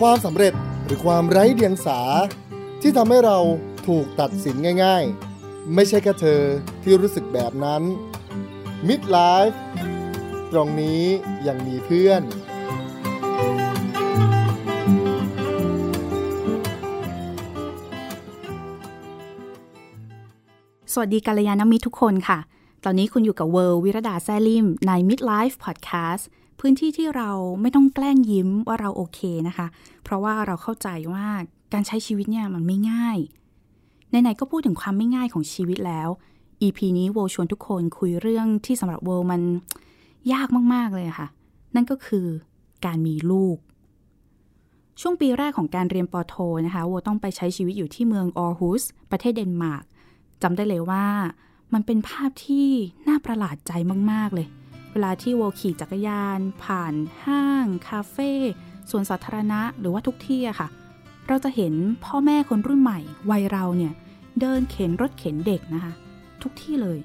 [0.00, 0.54] ความสำเร็จ
[0.84, 2.00] หรือความไร้เดียงสา
[2.80, 3.38] ที่ทำให้เรา
[3.88, 6.42] ถูกตัดสินง่ายๆ ไม่ใช่แค่เธอ
[6.82, 7.82] ที่รู้สึกแบบนั้น
[8.88, 9.56] Midlife
[10.52, 11.02] ตรงนี้
[11.46, 12.22] ยังมีเพื่อน
[20.94, 22.38] สวัสดีกัลยาณมิตรทุกคนค่ะ
[22.84, 26.22] ตอนนี้คุณอยู่กับเวิร์วิรดาแซลิมใน Midlife Podcast
[26.60, 27.30] พื้นที่ที่เรา
[27.60, 29.66] ไม่ต้องแกล้งยิ้มว่าเราโอเคนะคะ
[30.04, 31.26] เพราะว่าเราเข้าใจว่า
[31.72, 33.18] การใช้ชีวิตเนี่ยมันไม่ง่าย
[34.08, 36.08] ไหนๆก็พูดถึงความไม่ง่ายของชีวิตแล้ว
[36.62, 39.42] EP นี้โวชวนทุกคนคุยเรื่องที่สำหรับโวมัน
[40.32, 41.28] ยากมากๆเลยค่ะ
[41.74, 42.26] นั่นก็คือ
[42.86, 43.56] การมีลูก
[45.00, 46.34] ช่วงปีแรกของการเรียนปโท
[46.66, 49.84] นะคะโวต้องไปใช้ชีวิตอยู่ที่เมืองออร์ฮุสประเทศเดนมาร์ก
[50.42, 51.06] จำได้เลยว่า
[51.72, 52.68] มันเป็นภาพที่
[53.08, 53.72] น่าประหลาดใจ
[54.12, 54.46] มาก ๆ เลย
[54.92, 58.32] เวลาที่โวขี่จักรยาน ผ่านห้าง คาเฟ่
[58.90, 60.68] สวนสาธารณะหรือว่าทุกที่อะค่ะ
[61.28, 61.74] เราจะเห็น
[62.04, 62.98] พ่อแม่คนรุ่นใหม่
[63.30, 63.92] วัยเราเนี่ย
[64.40, 65.92] เดินเข็นรถเข็นเด็กนะคะ
[66.42, 66.98] ทุกที่เลย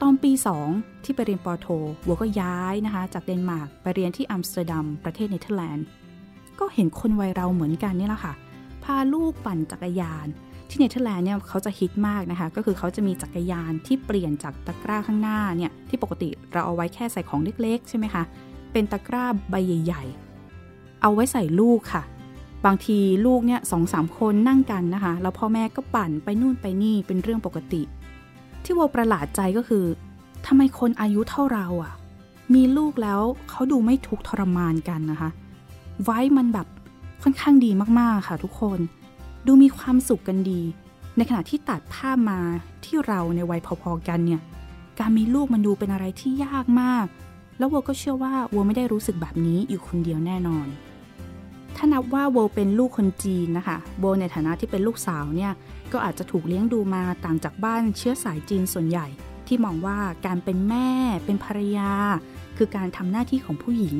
[0.00, 0.32] ตอนปี
[0.68, 1.66] 2 ที่ไปเรียนปอโท
[2.06, 5.86] วัวก็ย้ายนะคะ จากเดนมาร์กไปเรียนที่อัมสเตอร์ดัมประเทศเนเธอร์แลนด์
[6.58, 8.34] ก็เห็นคนวัยเราเหมือนกันนี่แหละค่ะ
[8.82, 10.26] พาลูกปั่นจักรยาน
[10.68, 18.22] ที่เนเธอร์แลนด์เนี่ยเขาจะฮิตมากนะคะ ก็คือเขาจะมีจักรยานที่เปลี่ยนจากตะกร้าข้างหน้าเนี่ยที่ปกติเราเอาไว้แค่ใส่ของเล็กๆ ใช่ไหมคะ
[18.72, 20.04] เป็นตะกร้าใบใหญ่
[20.54, 22.02] ๆ เอาไว้ใส่ลูกค่ะ
[22.66, 27.82] บางทีลูกเนี่ยสองสามคนนั่งกันนะคะ แล้วพ่อแม่ก็ปั่นไปนู่นไปนี่เป็นเรื่องปกติ
[28.64, 29.84] ที่โวประหลาดใจก็คือ
[30.46, 31.92] ทำไมคนอายุเท่าเราอะ่ะ
[32.54, 33.20] มีลูกแล้ว
[33.50, 35.30] เขาดูไม่ทุกข์ทรมานกันนะคะ
[36.04, 36.66] ไว้มันแบบ
[37.22, 38.78] ค่อนข้างดีมากๆค่ะทุกคน
[39.46, 40.60] ดูมีความสุขกันดี
[41.16, 42.40] ในขณะที่ตัดภาพมา
[42.84, 44.40] ที่เราในวัยพอๆกันเนี่ย
[44.98, 47.06] การมีลูกมันดูเป็นอะไรที่ยากมาก
[47.58, 50.66] แล้ววัวก็เชื่อว่าวัวไม่ได้รู้สึกแบบนี้อยู่คนเดียวแน่นอน
[51.76, 55.52] ถ้านับว่าโวเป็นลูกคนจีนนะคะโบในฐานะที่เป็นลูกสาวเนี่ย
[55.92, 59.06] ก็อาจจะถูกเลี้ยงดูมาต่างจากบ้านเชื้อสายจีนส่วนใหญ่
[59.46, 60.88] ที่มองว่าการเป็นแม่
[61.24, 61.90] เป็นภรรยา
[62.56, 63.96] คือการทำหน้าที่ของผู้หญิง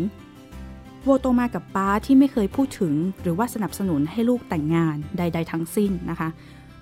[1.07, 6.29] โวโตมากับป้าที่ไม่เคยพูดถึง หรือว่าสนับสนุนให้ลูกแต่งงานใด ๆ ทั้งสิ้นนะคะ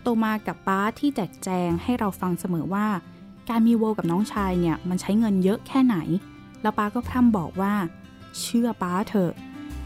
[0.03, 2.87] โตมากับป้าที่แจกแจงให้เราฟังเสมอว่า
[3.51, 5.97] การมีโวกับน้องชายเนี่ยมันใช้เงินเยอะแค่ไหน
[6.63, 7.75] แล้วป้าก็พร่ำบอกว่า
[8.41, 9.33] เชื่อป้าเถอะ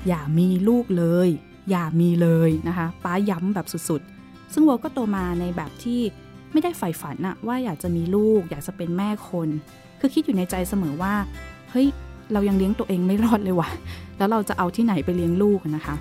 [0.09, 1.29] อย่ามีลูกเลย
[1.71, 6.01] อย่ามีเลยนะคะ ป้าย้ำแบบสุดๆ ซึ่งโวก็โตมาในแบบที่
[6.53, 9.49] ไม่ได้ใฝ่ฝันอะว่าอยากจะมีลูก อยากจะเป็นแม่คน
[10.01, 11.15] คือคิดอยู่ในใจเสมอว่า
[11.71, 11.89] เฮ้ย
[12.33, 13.69] เรายังเลี้ยงตัวเองไม่รอดเลยวะ
[14.19, 15.95] แล้วเราจะเอาที่ไหนไปเลี้ยงลูกนะคะ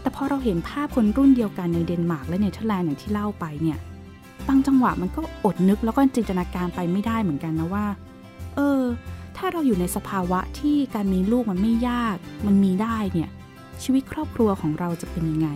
[0.00, 3.78] แต่พอเราเห็นภาพคนรุ่นเดียวกันในเดนมาร์กและเนเธอร์แลนด์อย่างที่เล่าไปเนี่ย
[4.48, 7.86] บางจังหวะมันก็อดนึกแล้วก็จินตนาการไปไม่ได้เหมือนกันนะว่า
[8.56, 8.82] เออ
[9.36, 12.16] ถ้าเราอยู่ในสภาวะที่การมีลูกมันไม่ยาก
[12.46, 13.30] มันมีได้เนี่ย
[13.82, 15.48] ชีวิตครอบครัวของเราจะเป็นยังไง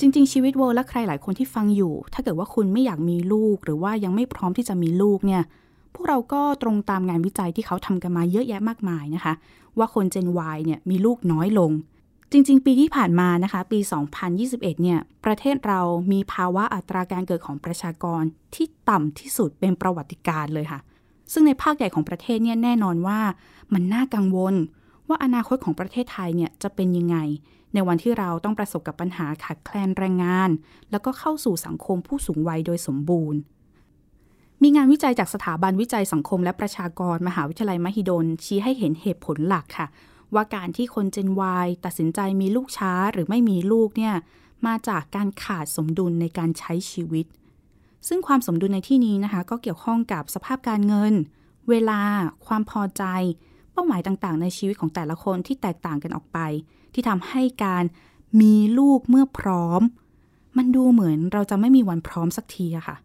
[0.00, 5.42] จริง ๆ ชีวิตโวและใครหลายคนที่ฟังอยู่ ถ้าเกิดว่าคุณไม่อยากมีลูกหรือว่ายังไม่พร้อมที่จะมีลูกเนี่ย
[5.94, 9.34] พวกเราก็ตรงตามงานวิจัยที่เขาทำกันมาเยอะแยะมากมายนะคะ
[9.78, 11.72] ว่าคน Gen Y เนี่ยมีลูกน้อยลง
[12.32, 13.78] จริง ๆ ปีที่ผ่านมานะคะ ปี
[14.30, 15.80] 2021 เนี่ย ประเทศเรา
[16.12, 18.22] มีภาวะอัตราการเกิดของประชากร
[18.54, 20.80] ที่ต่ำที่สุดเป็นประวัติการเลยค่ะ
[21.32, 23.20] ซึ่งในภาคใหญ่ของประเทศเนี่ยแน่นอนว่า
[23.72, 24.54] มันน่ากังวล
[25.08, 27.16] ว่าอนาคตของประเทศไทยเนี่ยจะเป็นยังไง
[27.74, 30.50] ในวันที่เราต้องประสบกับปัญหาขาดแคลนแรงงาน
[30.90, 33.38] แล้วก็เข้าสู่สังคมผู้สูงวัยโดยสมบูรณ์
[34.62, 39.86] มีงานวิจัยจากสถาบันวิจัยสังคมและประชากรมหาวิทยาลัยมหิดล ชี้ให้เห็นเหตุผลหลักค่ะ
[40.34, 41.28] ว่าการที่คน Gen
[41.64, 44.14] Y ตัดสินใจมีลูกช้าหรือไม่มีลูกเนี่ย
[44.66, 47.26] มาจากการขาดสมดุลในการใช้ชีวิต
[48.08, 51.12] ซึ่งความสมดุลในที่นี้นะคะ ก็เกี่ยวข้องกับสภาพการเงิน
[51.68, 52.00] เวลา
[52.46, 53.04] ความพอใจ
[53.72, 56.38] เป้าหมายต่างๆ ในชีวิตของแต่ละคนที่แตกต่างกันออกไป
[56.94, 57.84] ที่ทำให้การ
[58.40, 59.82] มีลูกเมื่อพร้อม
[60.56, 62.96] มันดูเหมือนเราจะไม่มีวันพร้อมสักทีอะค่ะ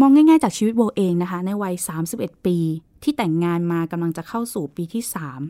[0.00, 1.74] มองง่ายๆจากชีวิตโบเองนะคะ ในวัย
[2.10, 2.56] 31 ปี
[3.02, 5.02] ที่แต่งงานมากำลังจะเข้าสู่ปีที่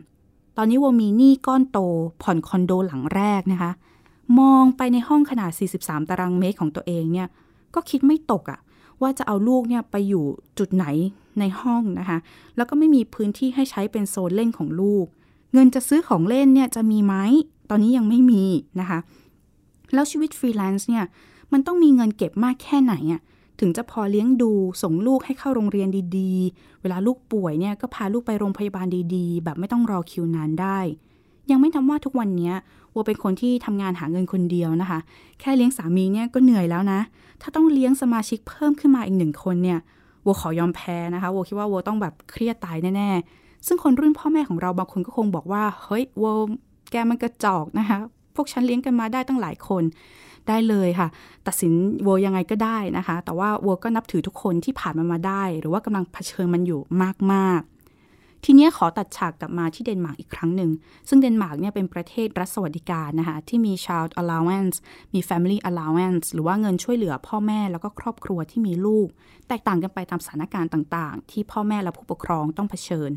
[0.05, 1.79] 3 ตอนนี้โวมีหนี้ก้อนโต
[2.21, 3.71] ผ่อนคอนโดหลังแรกนะคะ
[4.39, 7.27] มองไปในห้องขนาด 43 ตารางเมตรของตัวเองเนี่ย
[7.75, 8.59] ก็คิดไม่ตกอะ
[9.01, 10.25] ว่าจะเอาลูกเนี่ยไปอยู่
[10.59, 10.85] จุดไหน
[11.39, 12.17] ในห้องนะคะ
[12.55, 15.05] แล้วก็ไม่มีพื้นที่ให้ใช้เป็นโซนเล่นของลูก
[15.53, 17.15] เงินจะซื้อของเล่นเนี่ยจะมีไหม
[17.69, 18.43] ตอนนี้ยังไม่มี
[18.79, 18.99] นะคะ
[19.93, 21.05] แล้วชีวิตฟรีแลนซ์เนี่ย
[21.51, 23.21] มันต้องมีเงินเก็บมากแค่ไหนอะ
[23.59, 24.51] ถึงจะพอเลี้ยงดู
[24.83, 25.87] ส่งลูกให้เข้าโรงเรียน
[26.17, 30.79] ดีๆ เวลาลูกป่วยเนี่ยก็พาลูกไปโรงพยาบาลดีๆ แบบไม่ต้องรอคิวนานได้
[31.51, 32.51] ยังไม่นับว่าทุกวันนี้
[32.93, 34.99] วัวเป็นคนที่ทำงานหาเงินคนเดียวนะคะ
[35.39, 36.99] แค่เลี้ยงสามีเนี่ยก็เหนื่อยแล้วนะ
[37.41, 39.79] ถ้าต้องเลี้ยงสมาชิกเพิ่มขึ้นมาอีกหนึ่งคนเนี่ย
[40.25, 46.33] วัวขอยอมแพ้นะคะวัวคิดว่าวัวต้องแบบเครียดตายแน่ๆ ซึ่งคนรุ่นพ่อแม่ของเราบางคนก็คงบอกว่าเฮ้ยวัว
[46.91, 47.97] แกมันกระจอกนะคะ
[48.35, 49.83] พวกฉันเลี้ยงกันมาได้ตั้งหลายคน
[50.47, 51.07] ได้เลยค่ะ
[51.47, 51.73] ตัดสิน
[52.05, 56.81] วัวยังไงก็ได้นะคะ แต่ว่าวัวก็นับถือทุกคนที่ผ่านมันมาได้ หรือว่ากำลังเผชิญมันอยู่
[57.33, 60.71] มากๆ ทีนี้ขอตัดฉากกลับมาที่เดนมาร์กอีกครั้งหนึ่ง
[61.07, 64.75] ซึ่งเดนมาร์กเนี่ยเป็นประเทศรัฐสวัสดิการนะคะ ที่มี child allowance
[65.13, 69.07] มี family allowance หรือว่าเงินช่วยเหลือพ่อแม่แล้วก็ครอบครัวที่มีลูก
[69.47, 73.11] แตกต่างกันไปตามสถานการณ์ต่าง ๆ ที่พ่อแม่และผู้ปกครองต้องเผชิญ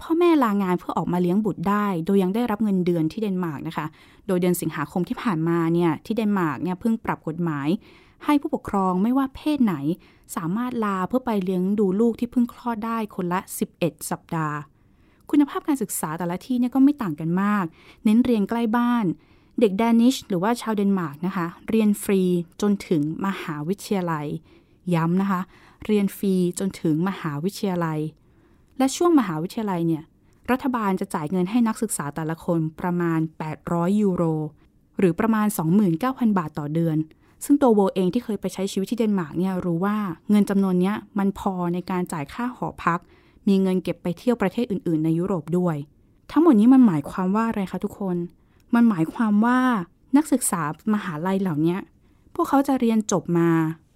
[0.00, 3.86] พ่อแม่ลางานเพื่อออกมาเลี้ยงบุตรได้ โดยยังได้รับเงินเดือนที่เดนมาร์กนะคะ
[4.26, 7.68] โดยเดือนสิงหาคมที่ผ่านมาเนี่ยที่เดนมาร์กเนี่ยเพิ่งปรับกฎหมาย
[8.24, 9.74] ให้ผู้ปกครองไม่ว่าเพศไหน
[10.36, 13.40] สามารถลาเพื่อไปเลี้ยงดูลูกที่เพิ่งคลอดได้คนละ
[13.74, 14.56] 11 สัปดาห์
[15.30, 17.64] คุณภาพการศึกษาแต่ละที่เนี่ยก็ไม่ต่างกันมาก
[18.04, 19.04] เน้นเรียนใกล้บ้าน
[19.60, 22.22] เด็ก Danish หรือว่าชาวเดนมาร์กนะคะ เรียนฟรี
[22.62, 24.26] จนถึงมหาวิทยาลัย
[24.94, 25.40] ย้ำนะคะ
[25.86, 27.98] เรียนฟรีจนถึงมหาวิทยาลัย
[28.78, 30.02] และช่วงมหาวิทยาลัยเนี่ย
[30.50, 33.20] รัฐบาลจะจ่ายเงินให้นักศึกษาแต่ละคนประมาณ
[33.60, 34.24] 800 ยูโร
[34.98, 35.46] หรือประมาณ
[35.92, 36.96] 29,000 บาทต่อเดือน
[37.44, 39.96] ซึ่งตัวโวเองที่เคยไปใช้ชีวิตที่เดนมาร์กเนี่ยรู้ว่า
[40.30, 43.00] เงินจำนวนนี้มันพอในการจ่ายค่าหอพัก
[43.48, 45.76] มีเงินเก็บไปเที่ยวประเทศอื่น ๆ ในยุโรปด้วย
[46.30, 48.16] ทั้งหมดนี้มันหมายความว่าอะไรคะทุกคน
[48.74, 49.58] มันหมายความว่า
[50.16, 50.62] นักศึกษา
[50.94, 51.76] มหาลัยเหล่านี้
[52.34, 53.50] พวกเขาจะเรียนจบมา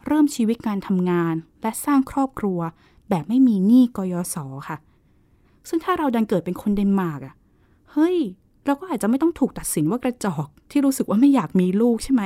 [0.06, 2.61] เริ่มชีวิตการทำงาน และสร้างครอบครัว
[3.11, 4.37] แบบไม่มีหนี้กยศ
[4.69, 4.77] ค่ะ
[5.69, 7.35] ซึ่งถ้าเราดันเกิดเป็นคนเดนมาร์กอะ
[7.93, 8.17] เฮ้ย
[8.67, 12.23] เราก็อาจจะไม่ต้องถูกตัดสินว่ากระจอกที่รู้สึกว่าไม่อยากมีลูกใช่ไหม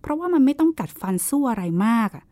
[0.00, 2.24] เพราะว่ามันไม่ต้องกัดฟันสู้อะไรมากอะ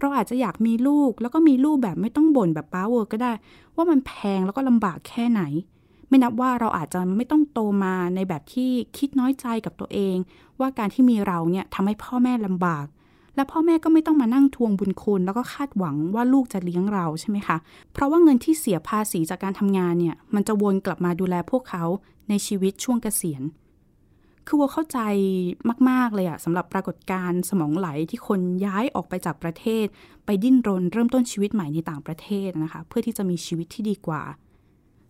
[0.00, 3.32] เราอาจจะอยากมีลูกแล้วก็มีลูกแบบไม่ต้องบ่นแบบป้าเวอร์ก็ได้
[3.76, 5.42] ว่ามันแพงแล้วก็ลำบากแค่ไหน
[6.08, 10.16] ไม่นับว่าเราอาจจะไม่ต้องโตมาในแบบที่คิดน้อยใจกับตัวเอง
[10.60, 12.86] ว่าการที่มีเราเนี่ยทำให้พ่อแม่ลำบาก
[13.40, 17.56] และพ่อแม่ก็ไม่ต้องมานั่งทวงบุญคุณ แล้วก็คาดหวังว่าลูกจะเลี้ยงเราใช่ไหมคะ
[17.92, 21.84] เพราะว่าเงินที่เสียภาษีจากการทำงานเนี่ย มันจะวนกลับมาดูแลพวกเขา
[22.28, 23.42] ในชีวิตช่วงเกษียณ
[24.46, 24.98] คือว่าเข้าใจ
[25.90, 29.86] มาก ๆ เลยอะสำหรับปรากฏการณ์สมองไหลที่คนย้ายออกไปจากประเทศ
[30.24, 34.22] ไปดิ้นรนเริ่มต้นชีวิตใหม่ในต่างประเทศนะคะ เพื่อที่จะมีชีวิตที่ดีกว่า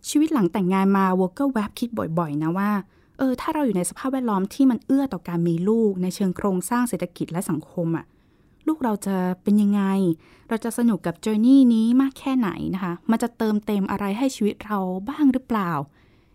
[0.09, 1.89] ชีวิตหลังแต่งงานมาวก็แวบคิด
[2.19, 2.71] บ่อยๆ นะว่า
[3.17, 8.05] เออถ้าเราอยู่ในสภาพแวดล้อมที่มันเอื้อต่อการมีลูกในเชิงโครงสร้างเศรษฐกิจและสังคมอะ
[8.67, 9.83] ลูกเราจะเป็นยังไง
[10.49, 14.77] เราจะสนุกกับเจอร์นี่นี้มากแค่ไหนนะคะ มันจะเติมเต็มอะไรให้ชีวิตเรา
[15.09, 15.71] บ้างหรือเปล่า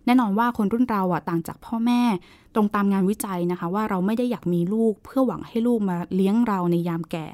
[0.06, 2.02] แน่นอนว่าคนรุ่นเราอะต่างจากพ่อแม่
[2.54, 7.26] ตรงตามงานวิจัยนะคะ ว่าเราไม่ได้อยากมีลูกเพื่อหวังให้ลูกมาเลี้ยงเราในยามแก่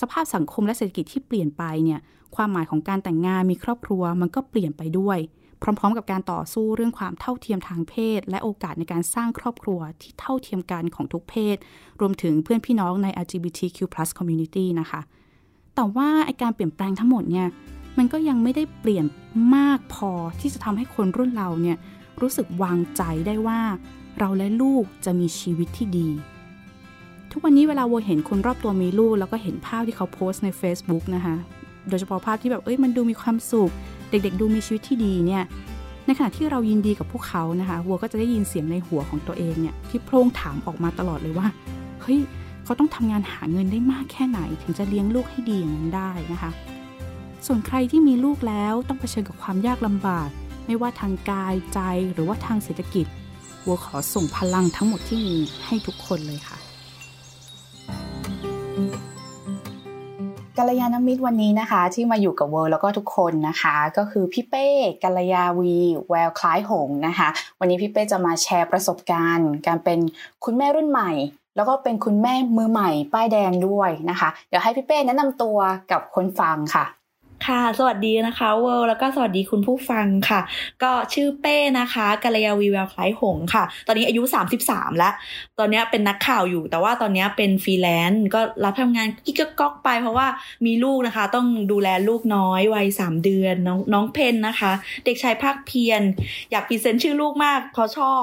[0.00, 2.00] สภาพสังคมและเศรษฐกิจที่เปลี่ยนไปเนี่ย
[2.36, 5.18] ความหมายของการแต่งงานมีครอบครัวมันก็เปลี่ยนไปด้วย
[5.64, 11.56] พร้อม ๆ กับการต่อสู้เรื่องความเท่าเทียมทางเพศ และโอกาสในการสร้างครอบครัวที่เท่าเทียมกันของทุกเพศ
[12.00, 13.78] รวมถึงเพื่อนพี่น้องใน LGBTQ+
[14.18, 15.00] community นะคะ
[15.74, 17.48] แต่ว่าไอการเปลี่ยนแปลงทั้งหมดเนี่ย
[17.98, 19.06] มันก็ยังไม่ได้เปลี่ยน
[19.56, 21.76] มากพอที่จะทำให้คนรุ่นเราเนี่ย
[22.20, 23.60] รู้สึกวางใจได้ว่า
[24.18, 26.08] เราและลูกจะมีชีวิตที่ดี
[27.30, 31.36] ทุกวันนี้เวลาโวเห็นคนรอบตัวมีลูก แล้วก็เห็นภาพที่เขาโพสต์ใน Facebook นะคะ
[31.88, 33.72] โดยเฉพาะภาพที่แบบเอ้ยมันดูมีความสุข
[34.10, 35.42] เด็กๆดูมีชีวิตที่ดีเนี่ย
[36.06, 41.48] ในขณะที่เรายินดีกับพวกเขานะคะวัวก็จะได้ยินเสียงในหัวของตัวเองเนี่ยที่โพร่งถามออกมาตลอดเลยว่า
[42.02, 42.20] เฮ้ย
[42.64, 46.50] เขาต้องทำงานหาเงินได้มากแค่ไหน ถึงจะเลี้ยงลูกให้ดีอย่างนั้นได้นะคะ
[47.46, 50.28] ส่วนใครที่มีลูกแล้วต้องเผชิญกับความยากลำบาก
[50.66, 51.80] ไม่ว่าทางกายใจ
[52.12, 53.06] หรือว่าทางเศรษฐกิจ
[53.64, 56.58] วัวขอส่งพลังทั้งหมดที่มีให้ทุกคนเลยค่ะ
[60.58, 64.66] กัลยาณมิตรวันนี้นะคะ ที่มาอยู่กับเวิร์แล้วก็ทุกคนนะคะ ก็คือพี่เป้
[65.02, 65.76] กัลยาวี
[66.08, 67.28] แววคล้ายหงนะคะ
[67.60, 69.98] วันนี้พี่เป้จะมาแชร์ประสบการณ์ การเป็น
[70.44, 71.10] คุณแม่รุ่นใหม่
[71.56, 75.58] แล้วก็เป็นคุณแม่มือใหม่ ป้ายแดงด้วยนะคะ เดี๋ยวให้พี่เป้แนะนำตัว
[75.90, 76.84] กับคนฟังค่ะ
[77.46, 80.40] ค่ะ สวัสดีนะคะเวิลด์แล้วก็สวัสดีคุณผู้ฟังค่ะ
[80.82, 84.22] ก็ชื่อเป้นะคะกัลยาวีแววคล้ายหงค่ะ ตอนนี้อายุ
[84.60, 85.12] 33 แล้ว
[85.58, 90.26] ตอนนี้เป็นนักข่าวอยู่ แต่ว่าตอนนี้เป็นฟรีแลนซ์ก็รับทำงานกิ๊กก๊อกไป เพราะว่า
[90.66, 94.72] มีลูกนะคะ ต้องดูแลลูกน้อยวัยสามเดือนน้องน้องเพนนะคะ
[95.04, 96.02] เด็กชายพากเพียร
[96.50, 98.22] อยาก present ชื่อลูกมากเพราะชอบ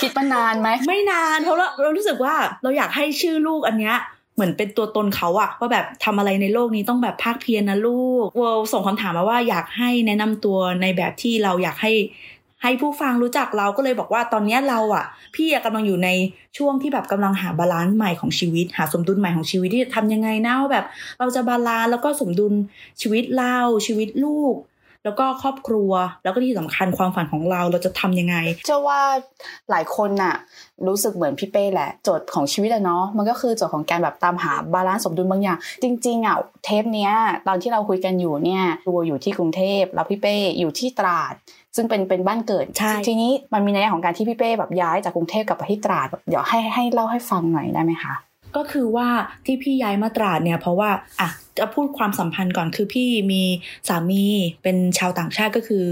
[0.00, 3.98] คิดมานานไหมไม่นานเพราะเราเรารู้สึกว่าเราอยากให้ชื่อลูกอันเนี้ย
[4.38, 11.92] เหมือนเป็นตัวตนเขาอะว่าแบบทำอะไรในโลกนี้ต้องแบบพากเพียรนะลูกเวิลด์ส่งคำถามมาว่าอยากให้แนะนำตัวในแบบที่เราอยากให้
[12.62, 15.04] ให้ผู้ฟังรู้จักเราก็เลยบอกว่าตอนนี้เราอะ
[15.34, 16.08] พี่กำลังอยู่ใน
[16.58, 20.86] ช่วงที่แบบกำลังหา balance ใหม่ของชีวิต หาสมดุลใหม่ของชีวิตที่จะทำยังไงนะว่าแบบ
[21.18, 22.52] เราจะ balance แล้วก็สมดุล
[23.00, 24.54] ชีวิตเราชีวิตลูก
[25.08, 25.92] แล้วก็ครอบครัว
[26.24, 28.36] แล้วก็ที่สำคัญความฝันของเราเราจะทำยังไง
[28.66, 29.00] เชื่อว่า
[29.70, 30.34] หลายคนน่ะ
[30.86, 37.12] รู้สึกเหมือนพี่เป้แหละโจทย์ของชีวิตอะเนาะมันก็คือโจทย์ของการแบบตามหา balance สมดุลบางอย่าง จริงๆอะเทปเนี้ย
[37.46, 41.34] ตอนที่เราคุยกันอยู่เนี่ยเวิลด์อยู่ที่กรุงเทพแล้วพี่เป้อยู่ที่ตราด
[41.76, 48.14] ซึ่งเป็นเป็นบ้านเกิดใช่ทีนี้มันมีในแง่ของการที่พี่เป้แบบย้ายจากกรุงเทพกลับไปที่ตราดเดี๋ยวให้ให้เล่าให้ฟังหน่อยได้ไหมคะ
[48.56, 49.08] ก็คือว่า
[49.46, 53.42] ที่พี่ย้ายมาตราดเนี่ยเพราะว่าอะ จะพูดความสัมพันธ์ก่อนคือพี่มี
[53.88, 54.24] สามี
[54.62, 55.84] เป็นชาวต่างชาติก็คือ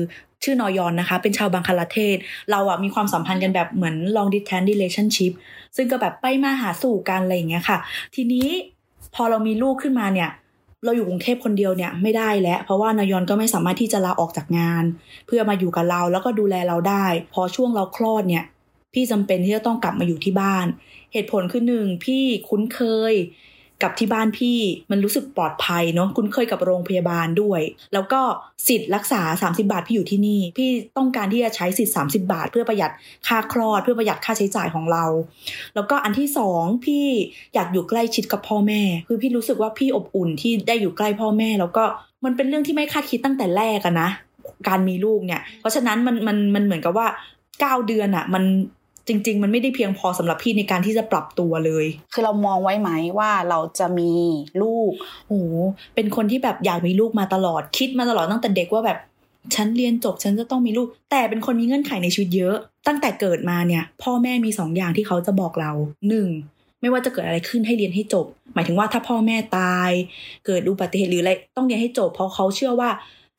[0.44, 2.16] ชื่อนอยอนนะคะ เป็นชาวบังคลาเทศ
[2.50, 5.32] เราอะมีความสัมพันธ์กันแบบเหมือน long distance relationship
[5.76, 7.78] ซึ่งก็แบบไปมาหาสู่กันอะไรอย่างเงี้ยค่ะ
[8.14, 8.48] ทีนี้
[9.14, 10.30] พอเรามีลูกขึ้นมาเนี่ย
[10.84, 14.84] เราอยู่กรุงเทพคนเดียวเนี่ยไม่ได้แล้ว เพราะว่านายอนก็ไม่สามารถที่จะลาออกจากงาน
[15.26, 18.44] เพื่อมาอยู่กับเราแล้วก็ดูแลเราได้ พอช่วงเราคลอดเนี่ย
[18.94, 20.66] พี่จำเป็นที่จะต้องกลับมาอยู่ที่บ้าน
[21.12, 22.80] เหตุผลคือหนึ่งพี่คุ้นเค
[23.12, 23.14] ย
[23.82, 24.58] กับที่บ้านพี่
[24.90, 27.60] มันรู้สึกปลอดภัยเนาะคุ้นเคยกับโรงพยาบาลด้วย
[27.92, 28.20] แล้วก็
[28.68, 32.92] สิทธิ์รักษา 30 บาทพี่อยู่ที่นี่ พี่ต้องการที่จะใช้สิทธิ์ 30 บาท เพื่อประหยัด
[33.28, 35.04] ค่าคลอด เพื่อประหยัดค่าใช้จ่ายของเรา
[35.74, 37.06] แล้วก็อันที่สองพี่
[37.54, 41.84] อยากอยู่ใกล้ชิดกับพ่อแม่ คือพี่รู้สึกว่าพี่อบอุ่นที่ได้อยู่ใกล้พ่อแม่ แล้วก็
[42.24, 44.08] มันเป็นเรื่องที่ไม่คาดคิดตั้งแต่แรกอะนะ
[44.68, 47.06] การมีลูกเนี่ย เพราะฉะนั้นมันมันมันเหมือนกับว่า
[47.60, 48.44] เก้าเดือนอะมัน
[49.08, 54.12] จริง ๆ มันไม่ได้เพียงพอสำหรับพี่ในการที่จะปรับตัวเลย คือเรามองไว้ไหมว่าเราจะมี
[54.62, 54.90] ลูก
[55.28, 55.54] โอ้โห
[55.94, 58.98] เป็นคนที่แบบอยากมีลูกมาตลอดคิดมาตลอดตั้งแต่เด็กว่าแบบ
[59.54, 65.72] ฉันเรียนจบฉันจะต้องมีลูก แต่เป็นคนมีเงื่อนไขในชีวิตเยอะ ตั้งแต่เกิดมาเนี่ย พ่อแม่มีสองอย่างที่เขาจะบอกเรา
[66.08, 66.28] หนึ่ง
[66.80, 69.90] ไม่ว่าจะเกิดอะไรขึ้นให้เรียนให้จบ หมายถึงว่าถ้าพ่อแม่ตาย
[70.46, 72.90] เกิดอุบัติเหตุหรืออะไรต้องเรียนให้จบ เพราะเขาเชื่อว่า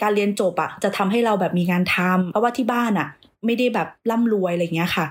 [0.02, 3.08] การเรียนจบอะจะทำให้เราแบบมีงานทำเพราะว่าที่บ้านอะ
[3.46, 5.06] ไม่ได้แบบร่ำรวยอะไรอย่างเงี้ยค่ะ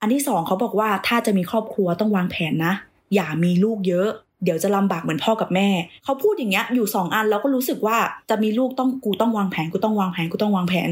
[0.00, 2.74] อันที่สองเขาบอกว่าถ้าจะมีครอบครัวต้องวางแผนนะ
[3.14, 4.08] อย่ามีลูกเยอะ
[4.44, 5.68] เดี๋ยวจะลำบากเหมือนพ่อกับแม่
[6.04, 7.96] เขาพูดอย่างเงี้ยอยู่สองอันแล้วก็รู้สึกว่า
[8.30, 10.88] จะมีลูกต้องกูต้องวางแผนกูต้องวางแผนกูต้องวางแผน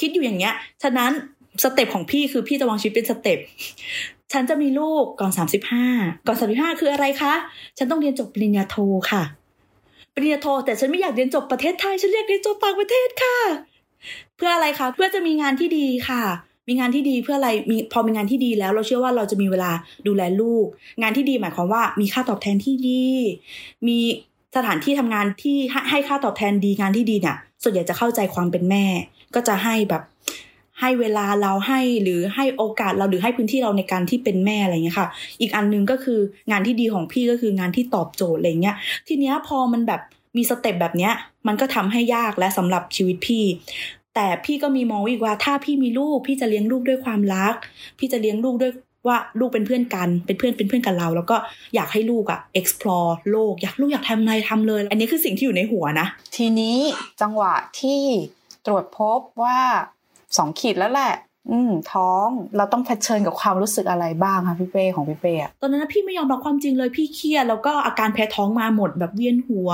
[0.00, 1.12] คิดอยู่อย่างเงี้ย ฉะนั้น
[1.62, 3.38] สเต็ปของพี่คือพี่จะวางชีวิตเป็นสเต็ป
[4.32, 5.86] ฉันจะมีลูกก่อนสามสิบห้า
[6.26, 7.34] ก่อนสามสิบห้าคืออะไรคะ
[7.78, 8.76] ฉันต้องเรียนจบปริญญาโท
[9.10, 9.22] ค่ะ
[10.14, 13.38] ปริญญาโท แต่ฉันไม่อยากเรียนจบประเทศไทย ฉันอยกเรียนจบต่างประเทศค่ะ
[14.36, 16.22] เพื่ออะไรคะ เพื่อจะมีงานที่ดีค่ะ
[16.68, 19.70] มีงานที่ดีเพื่ออะไรมีพอมีงานที่ดีแล้ว เราเชื่อว่าเราจะมีเวลา
[20.06, 20.66] ดูแลลูก
[21.02, 23.04] งานที่ดีหมายความว่ามีค่าตอบแทนที่ดี
[23.88, 23.98] มี
[24.56, 25.56] สถานที่ทำงานที่
[25.90, 28.84] ให้ค่าตอบแทนดีงานที่ดีเนี่ย ส่วนใหญ่จะเข้าใจความเป็นแม่
[29.34, 30.02] ก็จะให้แบบ
[30.80, 35.08] ให้เวลาเราให้หรือให้โอกาสเราหรือให้พื้นที่เราในการที่เป็นแม่อะไรเงี้ยค่ะ
[35.40, 38.76] อีกอันหนึงก็คืองานที่ดีของพี่ก็คืองานที่ตอบโจทย์อะไรเงี้ย
[39.06, 40.00] ทีเนี้ยพอมันแบบ
[40.36, 41.12] มีสเต็ปแบบเนี้ย
[41.46, 43.44] มันก็ทำให้ยากและสำหรับชีวิตพี่
[44.14, 47.54] แต่พี่ก็มีมองอีกว่าถ้าพี่มีลูก พี่จะเลี้ยงลูกด้วยความรัก
[47.98, 48.72] พี่จะเลี้ยงลูกด้วย
[49.08, 51.36] ว่าลูกเป็นเพื่อนกันเป็นเพื่อนเป็นเพื่อนกับเรา แล้วก็
[51.74, 56.78] อยากให้ลูกอะ explore โลก อยากลูกอยากทำอะไรทำเลย อันนี้คือสิ่งที่อยู่ในหัวนะ ทีนี้
[57.20, 58.02] จังหวะที่
[58.66, 59.58] ตรวจพบว่า
[60.36, 61.12] สองขีดแล้วแหละ
[61.50, 69.70] อืมท้องเราต้องเผชิญกับความรู้สึกอะไรบ้างคะพี่เป้ของพี่เป้อะตอนนั้นนะพี่ไม่ยอมรับความจริงเลยพี่เครียดแล้วก็อาการแพ้ท้องมาหมดแบบเวียนหัว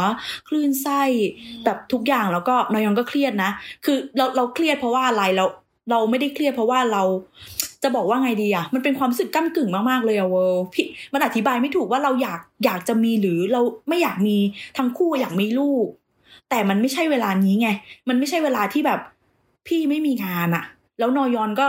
[0.48, 1.02] คลื่นไส้
[1.64, 3.50] แบบทุกอย่างแล้วก็นอยองก็เครียดนะ
[3.84, 5.44] คือเราเราเครียดเพราะว่าอะไรเรา
[5.90, 7.02] เราไม่ได้เครียดเพราะว่าเรา
[7.82, 14.36] จะบอกว่าไงดีอะมันเป็นความรู้สึกก้ากึ่งมากๆเลยอะเวลพี่มันอธิบายไม่ถูกว่าเราอยากอยากจะมีหรือเราไม่อยากมี
[14.78, 15.86] ทั้งคู่อยากมีลูก
[16.50, 17.68] แต่มันไม่ใช่เวลานี้ไง
[18.08, 19.00] มันไม่ใช่เวลาที่แบบ
[19.66, 20.64] พี่ไม่มีงานอะ
[20.98, 21.68] แล้วนอยอนก็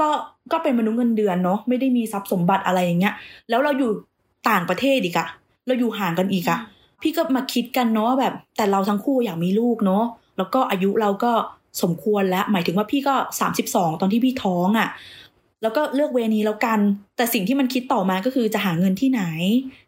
[0.00, 0.08] ก็
[0.52, 3.14] ก็เป็นมนุษย์เงินเดือนเนาะไม่ได้มีทรัพย์สมบัติอะไรอย่างเงี้ย
[3.48, 3.90] แล้วเราอยู่
[4.50, 5.28] ต่างประเทศอีกอะ
[5.66, 6.58] เราอยู่ห่างกันอีกอะ
[7.02, 10.04] พี่ก็มาคิดกันเนาะแบบ แต่เราทั้งคู่อยากมีลูกเนาะ
[10.36, 11.32] แล้วก็อายุเราก็
[11.82, 14.88] สมควรแล้ว หมายถึงว่าพี่ก็สามสิบสองตอนที่พี่ท้องอะ
[15.62, 16.78] แล้วก็เลือกเวนี้แล้วกัน
[17.16, 19.22] แต่สิ่งที่มันคิดต่อมาก็คือจะหาเงินที่ไหน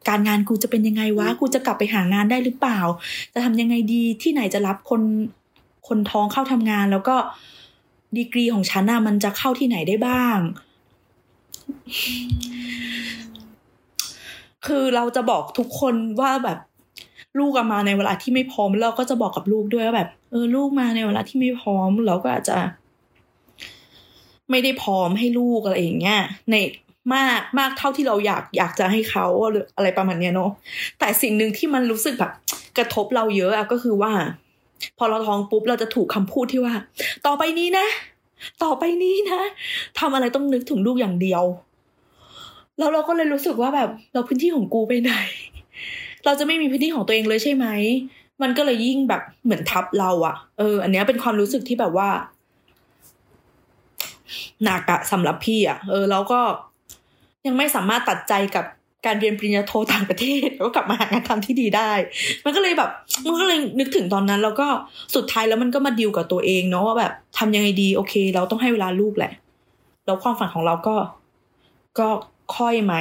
[0.09, 2.81] การงานกูจะเป็นยังไงวะกูจะกลับไปหางานได้หรือเปล่า
[3.33, 5.03] จะทำยังไงดีที่ไหนจะรับคน
[5.89, 7.17] คนท้องเข้าทำงานแล้วก็
[8.19, 10.39] ดีกรีของฉันน่ะมันจะเข้าที่ไหนได้บ้าง
[14.67, 16.59] คือเราจะบอกทุกคนว่าแบบ
[17.39, 22.59] ลูกอะมาในเวลาที่ไม่พร้อม เราก็จะบอกกับลูกด้วยว่าแบบ เออ ลูกมาในเวลาที่ไม่พร้อม เราก็อาจจะ
[24.51, 26.55] ไม่ได้พร้อมให้ลูกอะไรอย่างเงี้ยใน
[27.15, 30.51] มากมากเท่าที่เราอยากอยากจะให้เขาหรืออะไรประมาณเนี้ยเนาะ
[30.99, 32.33] แต่สิ่งหนึ่งที่มันรู้สึกแบบ
[32.79, 34.13] กระทบเราเยอะอะก็คือว่า
[34.99, 36.75] พอเราท้องปุ๊บเราจะถูกคำพูดที่ว่า
[37.27, 37.87] ต่อไปนี้นะ
[38.63, 39.41] ต่อไปนี้นะ
[39.99, 41.43] ทำอะไรต้องนึกถึงลูกอย่างเดียว
[42.79, 45.13] แล้วเราก็เลยรู้สึกว่าแบบ เราพื้นที่ของกูไปไหน
[46.25, 47.67] เราจะไม่มีพื้นที่ของตัวเองเลยใช่ไหม
[48.43, 52.09] มันก็เลยยิ่งแบบเหมือนทับเราอะเออ อันเนี้ยเป็นความรู้สึกที่แบบว่า
[54.65, 56.41] หนักอะสำหรับพี่อะเออ แล้วก็
[57.47, 58.65] ยังไม่สามารถตัดใจกับ
[59.07, 61.91] การเรียนปริญญาโทต่างประเทศแล้วก็กลับมาหางานทำที่ดีได้
[62.45, 62.91] มันก็เลยแบบ
[63.25, 64.67] มันก็เลยนึกถึงตอนนั้น แล้วก็
[65.15, 69.33] สุดท้ายแล้วมันก็มาดิวกับตัวเองเนาะว่าแบบทำยังไงดีโอเค เราต้องให้เวลาลูกแหละ
[70.07, 70.97] แล้วความฝันของเราก็
[71.99, 72.09] ก็
[72.57, 72.95] ค่อยไหม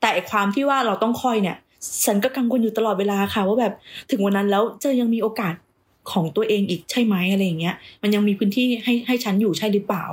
[0.00, 1.56] แต่ไอความที่ว่าเราต้องค่อยเนี่ย
[2.04, 3.72] ฉันก็กังวลอยู่ตลอดเวลาค่ะ ว่าแบบ
[4.10, 5.54] ถึงวันนั้นแล้วจะยังมีโอกาส
[6.12, 10.04] ของตัวเองอีกใช่ไหมอะไรอย่างเงี้ย มันยังมีพื้นที่ให้ให้ฉันอยู่ใช่หรือเปล่า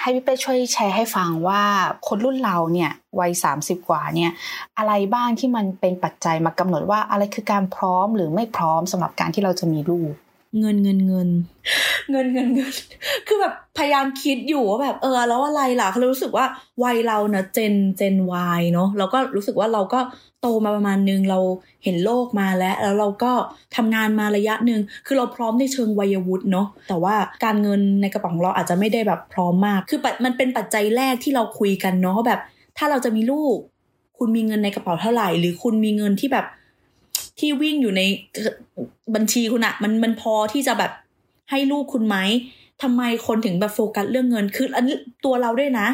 [0.00, 1.62] ให้พี่เป้ช่วยแชร์ให้ฟังว่า
[2.06, 2.90] คนรุ่นเราเนี่ย
[3.20, 4.30] วัยสามสิบกว่าเนี่ย
[4.78, 10.12] อะไรบ้างที่มันเป็นปัจจัยมากำหนดว่าอะไรคือการพร้อมหรือไม่พร้อมสำหรับการที่เราจะมีลูก
[10.58, 11.28] เงินเงินเงิน
[12.10, 12.72] เงินเงินเงิน
[13.26, 16.46] คือแบบพยายามคิดอยู่ว่าแบบเออ แล้วอะไรล่ะเขารู้สึกว่า
[16.84, 20.00] วัยเราเนะเจนเจนวายเนาะเราก็รู้สึกว่าเราก็
[20.40, 21.38] โตมาประมาณนึงเรา
[21.84, 23.32] เห็นโลกมาแล้ว แล้วเราก็
[23.76, 27.14] ทำงานมาระยะหนึ่งคือเราพร้อมในเชิงวัยวุฒิเนาะแต่ว่า
[27.44, 32.40] การเงินในกระเป๋าของเราอาจจะไม่ได้แบบพร้อมมาก คือมันเป็นปัจจัยแรกที่เราคุยกันเนาะแบบ
[32.78, 33.56] ถ้าเราจะมีลูก
[34.18, 36.46] คุณมีเงินในกระเป๋าเท่าไหร่ หรือคุณมีเงินที่แบบ
[37.40, 38.02] ที่วิ่งอยู่ใน
[39.14, 40.92] บัญชีคุณอะมันมันพอที่จะแบบ
[41.50, 42.16] ให้ลูกคุณไหม
[42.82, 45.88] ทำไมคนถึงแบบโฟกัสเรื่องเงิน คืออันนี้ตัวเราด้วยนะ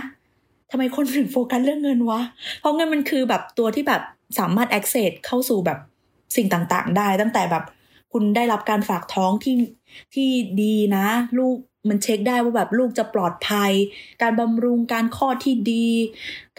[0.70, 2.20] ทำไมคนถึงโฟกัสเรื่องเงินวะ
[2.60, 4.02] เพราะเงินมันคือแบบตัวที่แบบ
[4.38, 5.78] สามารถ access เข้าสู่แบบ
[6.36, 7.64] สิ่งต่างๆ ได้ ตั้งแต่แบบ
[8.12, 9.54] คุณได้รับการฝากท้องที่
[10.14, 10.28] ที่
[10.62, 11.06] ดีนะ
[11.38, 11.56] ลูก
[11.90, 13.72] มันเช็คได้ว่าแบบลูกจะปลอดภัย
[14.22, 15.88] การบำรุงการคลอที่ดี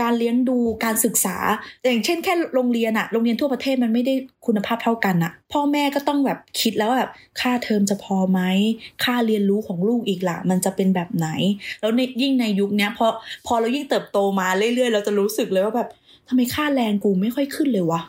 [0.01, 1.37] การเลี้ยงดูการศึกษา
[1.83, 4.13] อย่างเช่นแค่โรงเรียนอะโรงเรียนทั่วประเทศมันไม่ได้
[4.45, 8.41] คุณภาพเท่ากันอะพ่อแม่ก็ต้องแบบคิดแล้วแบบค่าเทอมจะพอไหม
[9.03, 11.27] ค่าเรียนรู้ของลูกอีกล่ะ มันจะเป็นแบบไหน
[11.81, 13.07] แล้วในยิ่งในยุคนี้พอ
[13.47, 15.89] พอเรายิ่งเติบโตมาเรื่อยๆ เราจะรู้สึกเลยว่าแบบ
[16.27, 18.01] ทำไมค่าแรงกูไม่ค่อยขึ้นเลยวะ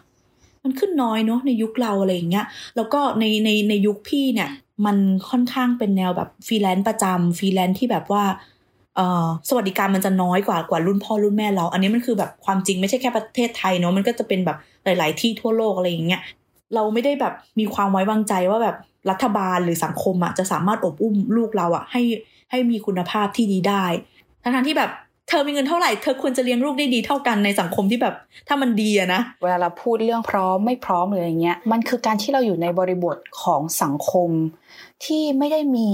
[0.65, 2.47] มันขึ้นน้อยเนาะในยุคเราอะไรอย่างเงี้ย
[2.77, 4.51] แล้วก็ในในในยุคพี่เนี่ย
[4.87, 4.97] มัน
[5.31, 8.25] ค่อนข้างเป็นแนวแบบฟรีแลนซ์ประจำฟรีแลนซ์ที่แบบว่า
[9.49, 16.23] สวัสดิการมันจะน้อยกว่ากว่ารุ่นพ่อรุ่นแม่เรา อันนี้มันคือแบบความจริงไม่ใช่แค่ประเทศไทยเนาะมันก็จะเป็นแบบหลาย ๆ ที่ทั่วโลกอะไรอย่างเงี้ย
[16.75, 18.77] เราไม่ได้แบบมีความไว้วางใจว่าแบบ
[19.11, 22.03] รัฐบาลหรือสังคมอะจะสามารถโอบอุ้มลูกเราอะให้
[22.51, 23.85] ให้มีคุณภาพที่ดีได้
[24.43, 24.91] ทั้งที่แบบ
[25.29, 28.15] เธอมีเงินเท่าไหร่เธอควรจะเลี้ยงลูกได้ดีเท่ากันในสังคมที่แบบ
[28.49, 34.31] ถ้ามันดีอะนะเวลาเราพูดเรื่องพร้อมไม่พร้อมหรืออะไรเงี้ยมันคือการที่เราอยู่ในบริบทของสังคม
[35.05, 35.89] ที่ไม่ได้มี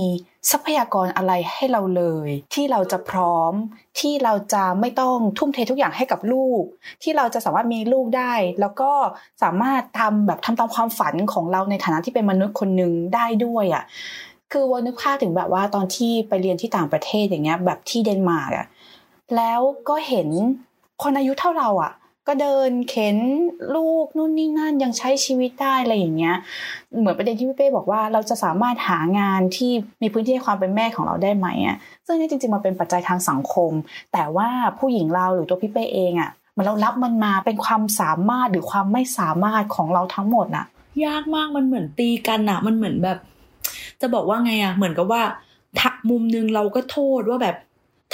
[0.50, 3.52] ทรัพยากรอะไรให้เราเลย ที่เราจะพร้อม
[4.00, 6.62] ที่เราจะไม่ต้องทุ่มเททุกอย่างให้กับลูก
[7.02, 8.92] ที่เราจะสามารถมีลูกได้ แล้วก็
[9.42, 13.84] สามารถทำแบบทำตามความฝันของเราในฐานะที่เป็นมนุษย์คนหนึ่งได้ด้วยอะ่ะ
[14.52, 18.66] คือวันนึกภาพถึงแบบว่าตอนที่ไปเรียนที่ต่างประเทศอย่างเงี้ยแบบที่เดนมาร์กอะ
[19.36, 20.28] แล้วก็เห็น
[21.02, 21.92] คนอายุเท่าเราอะ
[22.28, 23.16] ก็เดินเข็น
[23.74, 26.36] ลูกนู่นนี่นั่นยังใช้ชีวิตได้อะไรอย่างเงี้ย
[27.00, 33.72] เหมือนประเด็นที่พี่เป้บอกว่าเราจะสามารถหางานที่มีพื้นที่ให้ความเป็นแม่ของเราได้ไหมอะซึ่งนี่จริงๆมันเป็นปัจจัยทางสังคม
[34.12, 40.66] แต่ว่าผู้หญิงเราหรือตัวพี่เป้เองอะมันเรารับมันมาเป็นความสามารถหรือความไม่สามารถของเราทั้งหมดน่ะ
[41.06, 43.18] ยากมากมันเหมือนตีกันอะมันเหมือนแบบ
[44.00, 45.22] จะบอกว่าไงอะเหมือนกับว่า
[45.80, 47.56] อีกมุมนึงเราก็โทษว่าแบบ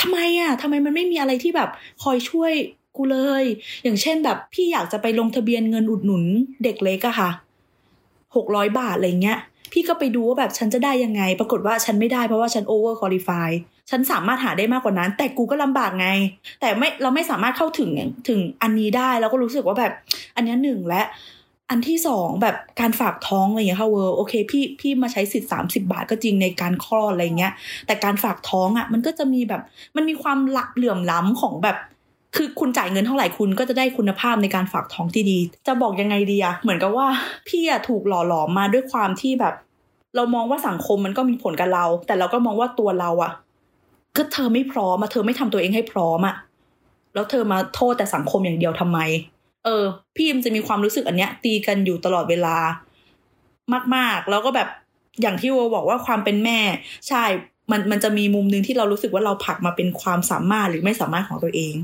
[0.00, 1.70] ทำไมอะทำไมมันไม่มีอะไรที่แบบ
[2.02, 2.52] คอยช่วย
[2.96, 3.44] กูเลย
[3.82, 6.24] อย่างเช่นแบบพี่อยากจะไปลงทะเบียนเงินอุดหนุน
[6.64, 7.30] เด็กเล็กอะค่ะ
[8.36, 9.38] หกร้อยบาทอะไรเงี้ย
[9.72, 13.50] พี่ก็ไปดูว่าแบบฉันจะได้ยังไง ปรากฏว่าฉันไม่ได้เพราะว่าฉัน overqualified
[13.90, 16.08] ฉันสามารถหาได้มากกว่านั้น แต่กูก็ลำบากไง
[16.60, 17.90] แต่ไม่เราไม่สามารถเข้าถึง
[18.28, 19.92] ถึงอันนี้ได้แล้วก็รู้สึกว่าแบบ
[20.36, 21.02] อันนี้หนึ่งและ
[21.70, 27.52] อันที่สองแบบการฝากท้องอะไรอย่างเงี้ยค่ะเวอร์โอเคพี่พี่มาใช้สิทธิ์สามสิบาทก็จริงในการคลอดอะไรเงี้ย
[27.86, 29.62] แต่การฝากท้องอะ มันก็จะมีแบบ
[29.96, 31.76] มันมีความหลักเหลื่อมล้ำของแบบ
[32.36, 37.08] คือคุณจ่ายเงินเท่าไหร่คุณก็จะได้คุณภาพในการฝากท้องที่ดี จะบอกยังไงดีอะเหมือนกับว่า
[37.48, 39.54] พี่อะถูกหล่อหลอมมาด้วยความที่แบบ
[40.16, 43.32] เรามองว่าสังคมมันก็มีผลกับเรา แต่เราก็มองว่าตัวเราอะ
[44.16, 46.34] ก็เธอไม่พร้อมอะเธอไม่ทำตัวเองให้พร้อมอะ
[47.14, 48.98] แล้วเธอมาโทษแต่สังคมอย่างเดียวทำไม
[49.64, 49.84] เออ
[50.16, 52.56] พี่มจะมีความรู้สึกอันเนี้ย ตีกันอยู่ตลอดเวลา
[53.94, 54.68] มาก ๆ แล้วก็แบบ
[55.22, 56.58] อย่างที่โวบอกว่าความเป็นแม่
[57.08, 57.24] ใช่
[57.70, 61.74] มันมันจะมีมุมนึงที่เรารู้สึกว่าเราผลักมาเป็นความสามารถหรือไม่สามารถของตัวเอง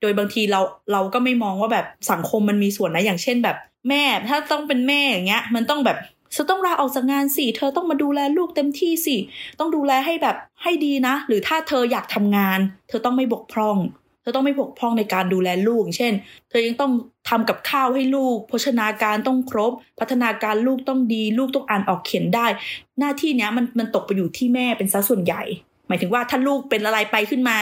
[0.00, 0.60] โดยบางทีเรา
[0.92, 3.56] เราก็ไม่มองว่าแบบสังคมมันมีส่วนนะอย่างเช่นแบบ
[3.88, 5.98] แม่ ถ้าต้องเป็นแม่อย่างเงี้ย มันต้องแบบ
[6.32, 9.16] เธอต้องลาออกจากงานสิเธอต้องมาดูแลลูกเต็มที่สิ
[9.58, 13.76] ต้องดูแลให้แบบให้ดีนะ หรือถ้าเธออยากทำงาน เธอต้องไม่บกพร่อง
[14.24, 16.12] เธอต้องไม่บกพร่องในการดูแลลูก เช่น
[16.50, 16.92] เธอยังต้อง
[17.28, 22.46] ทำกับข้าวให้ลูกโภชนาการต้องครบ พัฒนาการลูกต้องดี ลูกต้องอ่านออกเขียนได้
[22.98, 25.42] หน้าที่เนี้ยมันมันตกไปอยู่ที่แม่เป็นซะส่วนใหญ่
[25.88, 27.58] หมายถึงว่าถ้าลูกเป็นอะไรไปขึ้นมา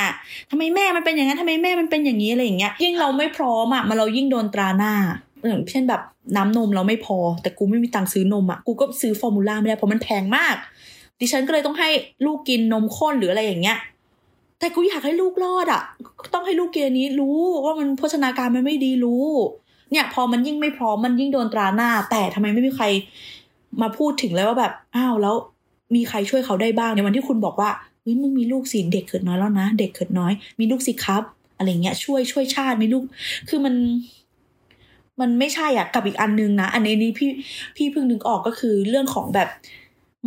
[0.50, 4.94] ทำไมแม่มันเป็นอย่างนั้นทำไมแม่มันเป็นอย่างนี้อะไรอย่างเงี้ยยิ่งเราไม่พร้อมอะมันเรายิ่งโดนตราหน้า
[5.48, 6.02] อย่างเช่นแบบ
[6.36, 10.54] น้ำนมเราไม่พอ แต่กูไม่มีตังค์ซื้อนมอะกูก็ซื้อฟอร์มูล่าไม่ได้เพราะมันแพงมาก
[11.20, 11.88] ดิฉันก็เลยต้องให้
[12.24, 13.78] ลูกกินนมข้นหรืออะไรอย่างเงี้ย
[14.62, 15.82] แต่กูอยากให้ลูกรอดอะ
[16.34, 19.26] ต้องให้ลูกเกินอันนี้รู้ว่ามันโภชนาการมันไม่ดีรู้
[19.90, 22.84] เนี่ยพอมันยิ่งไม่พร้อมมันยิ่งโดนตราหน้า แต่ทำไมไม่มีใคร
[23.82, 25.34] มาพูดถึงเลยว่าแบบอ้าวแล้ว
[25.94, 27.70] มีใครช่วยเขาได้บ้างในวันที่คุณบอกว่า
[28.00, 31.22] เฮ้ยมึงมีลูกสิเด็กเกิดน้อยแล้วนะ เด็กเกิดน้อย มีลูกสิครับ
[31.56, 33.02] อะไรเงี้ยช่วยช่วยชาติมีลูก
[33.48, 33.74] คือมัน
[35.20, 37.30] มันไม่ใช่อะกับอีกอันนึงนะ อันนี้นี่พี่
[37.76, 39.48] พี่เพิ่งนึกออกก็คือเรื่องของแบบ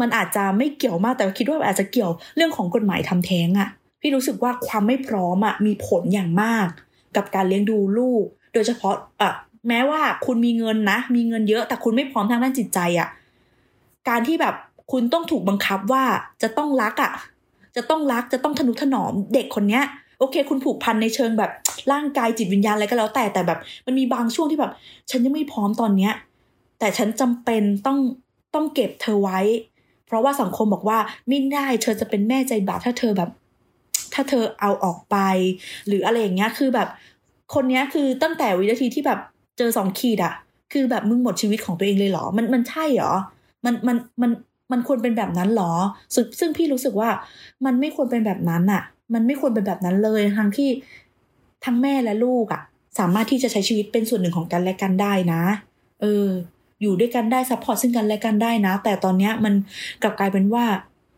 [0.01, 3.69] มันอาจจะไม่เกี่ยวมากแต่คิดว่าอาจจะเกี่ยวเรื่องของกฎหมายทำแท้งอะ
[4.05, 6.67] พี่รู้สึกว่าความไม่พร้อมอะมีผลอย่างมาก
[7.15, 9.31] กับการเลี้ยงดูลูก โดยเฉพาะอะ
[9.67, 13.09] แม้ว่าคุณมีเงินนะ มีเงินเยอะ แต่คุณไม่พร้อมทางด้านจิตใจอะ
[14.09, 14.55] การที่แบบ
[14.91, 16.03] คุณต้องถูกบังคับว่า
[16.41, 17.11] จะต้องรักอะ
[17.75, 19.83] จะต้องรักจะต้องทนุถนอมเด็กคนเนี้ย
[20.19, 21.51] โอเค คุณผูกพันในเชิงแบบ
[21.91, 24.71] ร่างกายจิตวิญญาณอะไรก็แล้วแต่แต่แบบ มันมีบางช่วงที่แบบ
[25.09, 26.13] ฉันยังไม่พร้อมตอนเนี้ย
[26.79, 27.99] แต่ฉันจำเป็นต้อง
[28.53, 29.39] ต้องเก็บเธอไว้
[30.05, 33.29] เพราะว่าสังคมบอกว่าไม่ได้เธอจะเป็นแม่ใจบาปถ้าเธอแบบ
[34.15, 35.17] ถ้าเธอเอาออกไป
[35.87, 36.87] หรืออะไรอย่างเงี้ยคือแบบ
[37.53, 39.19] คนเนี้ยคือตั้งแต่วินาทีที่แบบ
[39.57, 40.33] เจอสองขีดอะ
[40.73, 43.13] คือแบบมึงหมดชีวิตของตัวเองเลยเหรอ มันมันใช่เหรอ
[43.65, 44.31] มันมันมัน
[44.71, 45.73] มันควรเป็นแบบนั้นหรอ
[46.39, 47.09] ซึ่งพี่รู้สึกว่า
[47.65, 50.69] มันไม่ควรเป็นแบบนั้นอะมันไม่ควรเป็นแบบนั้นเลยทั้งที่
[51.65, 52.61] ทั้งแม่และลูกอะ
[52.99, 55.41] สามารถที่จะใช้ชีวิตเป็นส่วนหนึ่งของกันและกันได้นะ
[56.01, 56.27] เออ
[56.81, 59.53] อยู่ด้วยกันได้ support ซึ่งกันและกันได้นะ แต่ตอนเนี้ยมัน
[60.01, 60.65] กลับกลายเป็นว่า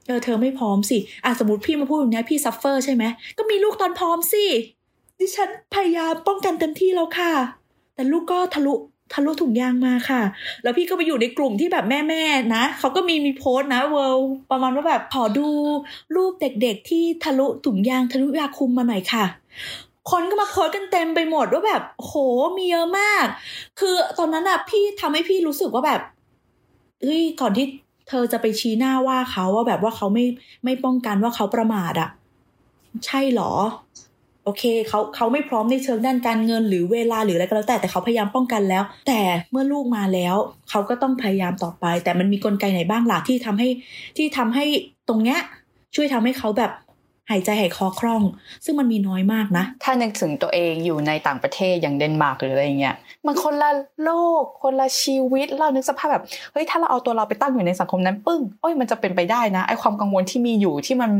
[0.08, 3.04] เออเธอไม่พร้อมสิอะสมมติพี่มาพูดอย่างนี้พี่ suffer ใช่ไหม
[3.38, 4.46] ก็มีลูกตอนพร้อมสิ
[5.20, 7.34] ดิฉันพยายามป้องกันเต็มที่แล้วค่ะ
[7.96, 8.74] แต่ลูกก็ทะลุ
[9.14, 10.22] ทะลุถุงยางมาค่ะ
[10.64, 14.20] แล้วพี่ก็ไปอยู่ในกลุ่มที่แบบแม่ๆนะ เขาก็มีมีโพสต์นะเวิลด์
[14.52, 15.48] ประมาณว่าแบบขอดู
[16.16, 19.26] รูปเด็กๆที่ทะลุถุงยางทะลุยาคุมมาหน่อยค่ะ
[20.12, 22.14] คนก็มาโพส์กันเต็มไปหมดว่าแบบโห
[22.58, 23.26] มีเยอะมาก
[23.80, 26.02] คือตอนนั้นอะพี่ทำให้พี่รู้สึกว่าแบบ
[27.02, 27.66] เฮ้ยก่อนที่
[28.10, 30.26] เธอจะไปชี้หน้าว่าเขาว่าแบบว่าเขาไม่
[30.64, 32.10] ไม่ป้องกันว่าเขาประมาทอะ
[33.06, 33.52] ใช่หรอ
[34.44, 40.36] โอเคเขาเขาไม่พร้อมในเชิงด้านการเงินหรือเวลาหรืออะไรก็แล้วแต่แต่เขาพยายามป้องกันแล้ว แต่เมื่อลูกมาแล้ว
[40.70, 43.70] เขาก็ต้องพยายามต่อไป แต่มันมีกลไกไหนบ้างหล่ะที่ทำให้
[44.18, 44.66] ที่ทำให้
[45.08, 45.40] ตรงเนี้ย
[45.96, 46.72] ช่วยทำให้เขาแบบ
[47.32, 48.24] หายใจหายคอคล่อง
[48.66, 53.72] ซึ่งมันมีน้อยมากนะ ถ้านึกถึงตัวเองอยู่ในต่างประเทศอย่างเดนมาร์กหรืออะไรเงี้ยมันคนละ
[54.04, 54.12] โล
[54.42, 61.12] ก คนละชีวิตเรานึกสภาพแบบเฮ้ยถ้าเราเอาตัวเราไปตั้งอยู่ในสังคมนั้นปึ้งโอ้ยมันจะเป็นไปได้นะไอความกังวลที่มีอยู่ที่มัน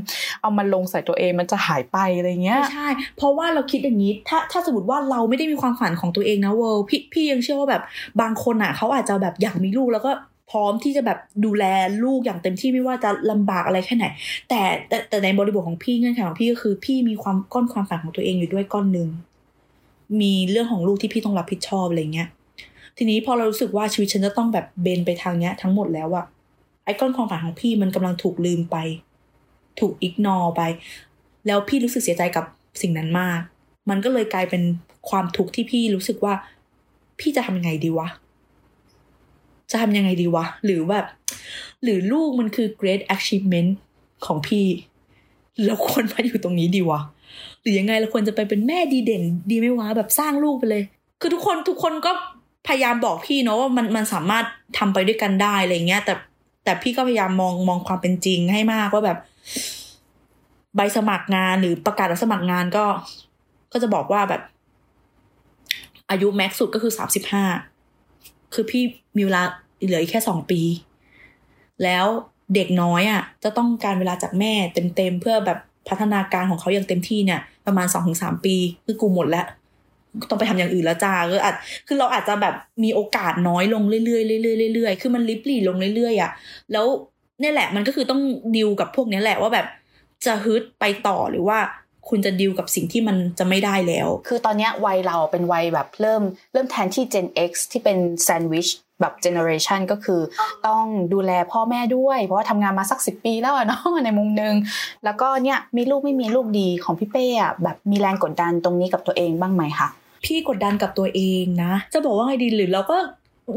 [0.42, 7.84] เอามันลงใส่ตัวเองมันจะหายไปอะไรเงี้ยไม่ใช่ เพราะว่าเราคิดอย่างนี้ถ้าถ้าสมมติว่าเราไม่ได้มีความฝันของตัวเองนะเวิร์พี่พี่ยังเชื่อว่าแบบ
[8.22, 10.12] บางคนอะเขาอาจจะแบบอยากมีลูกแล้วก็
[10.50, 11.64] พร้อมที่จะแบบดูแล
[12.04, 14.06] ลูกอย่างเต็มที่ไม่ว่าจะลำบากอะไรแค่ไหน
[14.50, 19.10] แต่แต่แต่ในบริบทของพี่เงื่อนไขของพี่ก็คือ พี่มีความก้อนความฝันของตัวเองอยู่ด้วยก้อนหนึ่ง
[20.22, 22.30] มีเรื่องของลูกที่พี่ต้องรับผิดชอบอะไรเงี้ย
[22.98, 26.26] ทีนี้พอเรารู้สึกว่าชีวิตฉันจะต้องแบบเบนไปทางเนี้ย ทั้งหมดแล้วอะ
[26.86, 28.78] ไอ้ก้อนความฝันของพี่มันกำลังถูกลืมไป
[29.80, 30.62] ถูกอิกนอไป
[31.48, 32.46] แล้วพี่รู้สึกเสียใจกับ
[32.82, 33.40] สิ่งนั้นมาก
[33.90, 34.64] มันก็เลยกลายเป็น
[35.10, 36.34] ความทุกข์ที่พี่รู้สึกว่า
[37.20, 38.08] พี่จะทำยังไงดีวะ
[39.70, 41.06] จะทำยังไงดีวะ หรือแบบ
[41.84, 43.70] หรือลูกมันคือ great achievement
[44.26, 44.66] ของพี่
[45.66, 47.02] เราควรมาอยู่ตรงนี้ดีวะ
[47.62, 50.84] หรือยังไงเราควรจะไปเป็นแม่ดีเด่น ดีไหมวะแบบสร้างลูกไปเลย
[51.22, 52.12] คือทุกคนทุกคนก็
[52.68, 54.46] พยายามบอกพี่เนาะว่ามันมันสามารถ
[54.78, 56.14] ทำไปด้วยกันได้อะไรเงี้ยแต่
[56.64, 59.20] แต่พี่ก็พยายามมองมองความเป็นจริงให้มากว่าแบบ
[60.76, 62.86] ใบสมัครงานหรือประกาศรับสมัครงานก็
[63.72, 64.42] ก็จะบอกว่าแบบ
[66.10, 67.44] อายุแม็กซ์สุดก็คือสามสิบห้า
[68.54, 68.84] คือพี่
[69.18, 69.44] มีเวลา
[69.84, 70.62] เหลืออีกแค่สองปี
[71.84, 72.06] แล้ว
[72.56, 74.54] เด็กน้อยอะ จะต้องการเวลาจากแม่
[74.96, 78.56] เต็มๆเพื่อแบบพัฒนาการของเขาอย่างเต็มที่เนี่ย ประมาณสองถึงสามปี
[78.86, 79.46] คือกูหมดแล้ว
[80.30, 81.56] ต้องไปทำอย่างอื่นแล้วจ้าก็อาจ
[81.88, 86.32] คือเราอาจจะแบบมีโอกาสน้อยลงเรื่อยๆเรื่อยๆเรื่อยๆคือมันลิบหลี่ลงเรื่อยๆอะ
[86.72, 86.86] แล้ว
[87.42, 88.22] นี่แหละมันก็คือต้อง
[88.56, 89.68] ดิวกับพวกนี้แหละว่าแบบ
[90.26, 91.58] จะฮึดไปต่อหรือว่า
[92.10, 96.22] คุณจะดิวกับสิ่งที่มันจะไม่ได้แล้ว คือตอนเนี้ยวัยเราเป็นวัยแบบเริ่ม
[96.54, 98.68] เริ่มแทนที่ Gen X ที่เป็นแซนด์วิช
[99.02, 100.22] แบบเจเนอเรชันก็คือ
[100.68, 104.54] ต้องดูแลพ่อแม่ด้วย เพราะว่าทำงานมาสักสิปีแล้วอะเนาะในมุมนึง
[105.06, 109.88] แล้วก็เนี่ยมีลูกไม่มีลูกดีของพี่เป้อะแบบมีแรงกดดันตรงนี้กับตัวเองบ้างไหมคะ
[110.26, 112.98] พี่กดดันกับตัวเองนะ จะบอกว่าไงดีหรือเราก็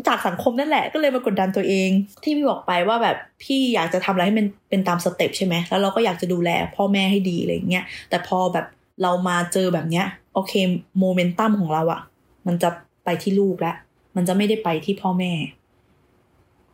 [0.08, 1.90] จากสังคมนั่นแหละก็เลยมากดดันตัวเอง
[2.22, 8.66] ที่พี่บอกไปว่าแบบพี่อยากจะทำอะไรให้มันเป็นตามสเต็ปใช่ไหมแล้วเราก็อยากจะดูแลพ่อแม่ให้ดีอะไรเงี้ยแต่พอแบบ
[9.02, 10.52] เรามาเจอแบบเนี้ยโอเค
[10.98, 12.00] โมเมนตัมของเราอะ
[12.46, 12.68] มันจะ
[13.04, 13.76] ไปที่ลูกแล้ว
[14.16, 15.32] มันจะไม่ได้ไปที่พ่อแม่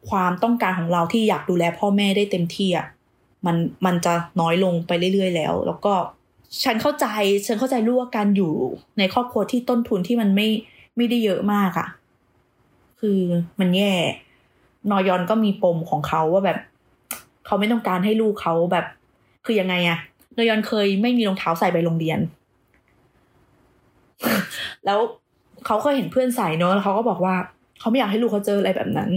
[0.08, 2.86] ความต้องการของเราที่อยากดูแลพ่อแม่ได้เต็มที่อะ
[3.46, 5.92] มันมันจะน้อยลงไปเรื่อยๆแล้ว แล้วก็
[6.64, 7.06] ฉันเข้าใจ
[7.46, 8.52] ฉันเข้าใจลูกว่าการอยู่
[8.98, 10.48] ในครอบครัวที่ต้นทุนที่มันไม่
[10.96, 11.86] ไม่ได้เยอะมากอะ
[13.00, 13.18] คือ
[13.60, 13.92] มันแย่
[14.90, 16.58] นอยอนก็มีปมของเขาว่าแบบ
[17.46, 18.86] เขาไม่ต้องการให้ลูกเขาแบบ
[19.44, 19.98] คือยังไงอะ
[20.36, 22.18] นอยอนเคยไม่มีรองเท้าใส่ไปโรงเรียน
[24.84, 24.98] แล้ว
[25.66, 27.34] เขาเคยเห็นเพื่อนใส่เนอะแล้วเขาก็บอกว่า
[27.80, 29.10] เขาไม่อยากให้ลูกเขาเจออะไรแบบนั้น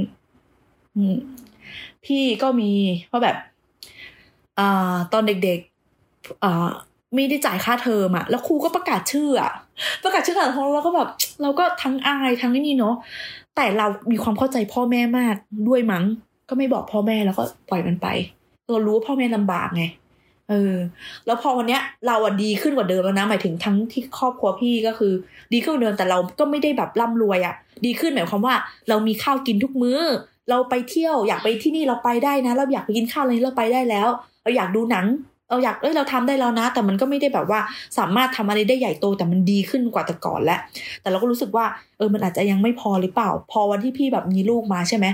[0.96, 1.04] อื
[2.06, 2.72] พี่ก็มี
[3.12, 3.38] ว่าแบบ
[4.60, 6.70] อ่าตอนเด็กๆอ่า
[7.16, 9.52] ไม่ได้จ่ายค่าเทอมอะแล้วครูก็ประกาศชื่ออะ
[10.04, 11.10] ประกาศชื่อของเราแล้วก็แบบ
[11.42, 12.96] เราก็ทั้งอายทั้งนี่เนาะ
[13.62, 15.36] แต่เรามีความเข้าใจพ่อแม่มาก
[15.68, 16.04] ด้วยมั้ง
[16.50, 18.08] ก็ไม่บอกพ่อแม่แล้วก็ปล่อยมันไป
[18.72, 19.84] เรารู้ว่าพ่อแม่ลำบากไง
[20.50, 20.76] เออ
[21.26, 25.14] แล้วพอวันเนี้ย เราอะดีขึ้นกว่าเดิมแล้วนะ หมายถึงทั้งที่ครอบครัวพี่ก็คือ
[25.54, 28.56] ดีขึ้นกว่าเดิมแต่เราก็ไม่ได้แบบร่ำรวยอะดีขึ้นหมายความว่า
[28.90, 30.00] เรามีข้าวกินทุกมื้อ
[30.50, 34.10] เราไปเที่ยวอยากไปที่นี่เราไปได้นะ เราอยากไปกินข้าวอะไรเราไปได้แล้ว
[34.44, 35.06] เราอยากดูหนัง
[35.50, 37.60] เราอยากเอ้ยเราทำได้แล้วนะ แต่มันก็ไม่ได้แบบว่า
[37.98, 40.60] สามารถทำอะไรได้ใหญ่โตแต่มันดีขึ้นกว่าแต่ก่อนแล้ว
[41.02, 41.66] แต่เราก็รู้สึกว่า
[41.98, 45.06] เออมันอาจจะยังไม่พอหรือเปล่า พอวันที่พี่แบบมีลูกมาใช่ไหม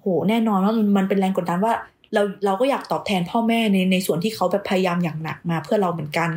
[0.00, 1.72] โหแน่นอนว่ามันเป็นแรงกดดันว่า
[2.14, 6.30] เราเราก็อยากตอบแทนพ่อแม่ในในส่วนที่เขาแบบพยายามอย่างหนักมาเพื่อเราเหมือนกัน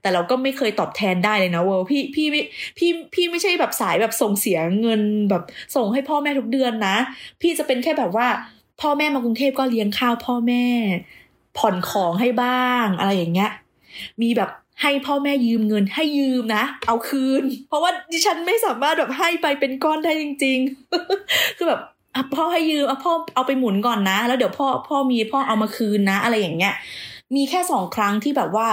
[0.00, 2.26] แต่เราก็ไม่เคยตอบแทนได้เลยนะเวอร์พี่พี่
[2.78, 5.00] พี่พี่ไม่ใช่แบบสายแบบส่งเสียเงิน
[5.30, 5.42] แบบ
[5.76, 6.96] ส่งให้พ่อแม่ทุกเดือนนะ
[7.40, 8.26] พี่จะเป็นแค่แบบว่า
[8.80, 10.64] พ่อแม่มากรุงเทพก็เลี้ยงข้าวพ่อแม่
[11.58, 13.50] ผ่อนของให้บ้างอะไรอย่างเงี้ย
[14.22, 14.50] มีแบบ
[14.82, 20.58] ให้พ่อแม่ยืมเงินให้ยืมนะ เอาคืน เพราะว่าดิฉันไม่สามารถแบบให้ไปเป็นก้อนได้จริง
[21.08, 21.80] ๆ คือแบบ
[22.14, 26.74] อะพ่อให้ยืมอะพ่อเอาไปหมุนก่อนนะ แล้วเดี๋ยวพ่อพ่อมีพ่อเอามาคืนนะ อะไรอย่างเงี้ย
[27.36, 28.66] มีแค่สองครั้งที่แบบว่า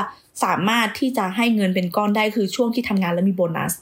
[0.44, 3.74] สามารถที่จะให้เงินเป็นก้อนได้คือช่วงที่ทำงานแล้วมีโบนัส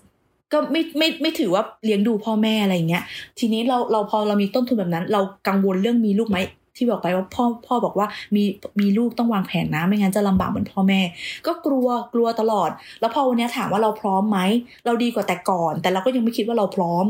[0.53, 3.03] ก็ไม่ไม่ไม่ถือว่าเลี้ยงดูพ่อแม่อะไรเงี้ย
[3.39, 6.37] ทีนี้เราเราพอเรามีต้นทุนแบบนั้น เรากังวลเรื่องมีลูกไหม
[6.75, 8.43] ที่บอกไปว่าพ่อพ่อบอกว่ามี
[8.79, 11.01] มีลูกต้องวางแผนนะไม่งั้นจะลำบากเหมือนพ่อแม่
[11.47, 14.39] ก็กลัวกลัวตลอด แล้วพอวันนี้ถามว่าเราพร้อมไหม
[14.85, 17.05] เราดีกว่าแต่ก่อน แต่เราก็ยังไม่คิดว่าเราพร้อม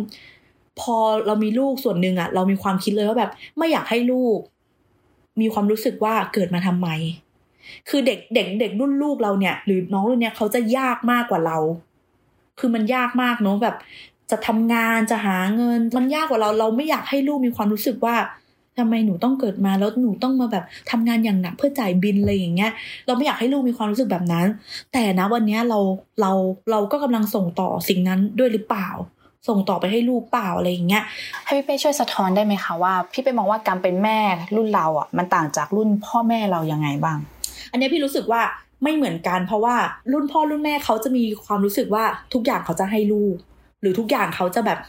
[0.81, 4.39] พอเรามีลูกส่วนหนึ่งอะเรามีความคิดเลยว่าแบบ ไม่อยากให้ลูก
[5.41, 6.87] มีความรู้สึกว่าเกิดมาทำไม
[7.89, 11.57] คือเด็กเด็กเด็กรุ่นลูกเราเนี่ย หรือน้องรุ่นเนี้ยเขาจะยากมากกว่าเรา
[12.59, 13.75] คือมันยากมากเนาะแบบ
[14.31, 18.15] จะทำงานจะหาเงิน มันยากกว่าเราเราไม่อยากให้ลูกมีความรู้สึกว่า
[18.79, 22.71] ทำไมหนูต้องเกิดมาแล้วหนูต้องมาแบบทำงานอย่างหนักเพื่อจ่ายบินอะไรอย่างเงี้ย
[23.05, 24.45] เราไม่อยากให้ลูกมีความรู้สึกแบบนั้น
[24.93, 25.79] แต่นะวันนี้เรา
[26.21, 26.31] เรา
[26.71, 28.89] เราก็กำลังส่งต่อสิ่งนั้นด้วยหรือเปล่า
[29.47, 31.03] ส่งต่อไปให้ลูกเปล่าอะไรอย่างเงี้ย
[31.45, 34.19] ให้พี่เป้ช่วยสะท้อนได้ไหมคะว่า พี่เป้มองว่าการเป็นแม่
[34.55, 37.17] รุ่นเราอะมันต่างจากรุ่นพ่อแม่เรายังไงบ้าง
[37.71, 38.41] อันนี้พี่รู้สึกว่า
[38.83, 39.75] ไม่เหมือนกันเพราะว่า
[40.11, 43.35] รุ่นพ่อรุ่นแม่เขาจะมีความรู้สึกว่าทุกอย่างเขาจะให้ลูก
[43.81, 44.79] หรือทุกอย่างเขาจะแบบ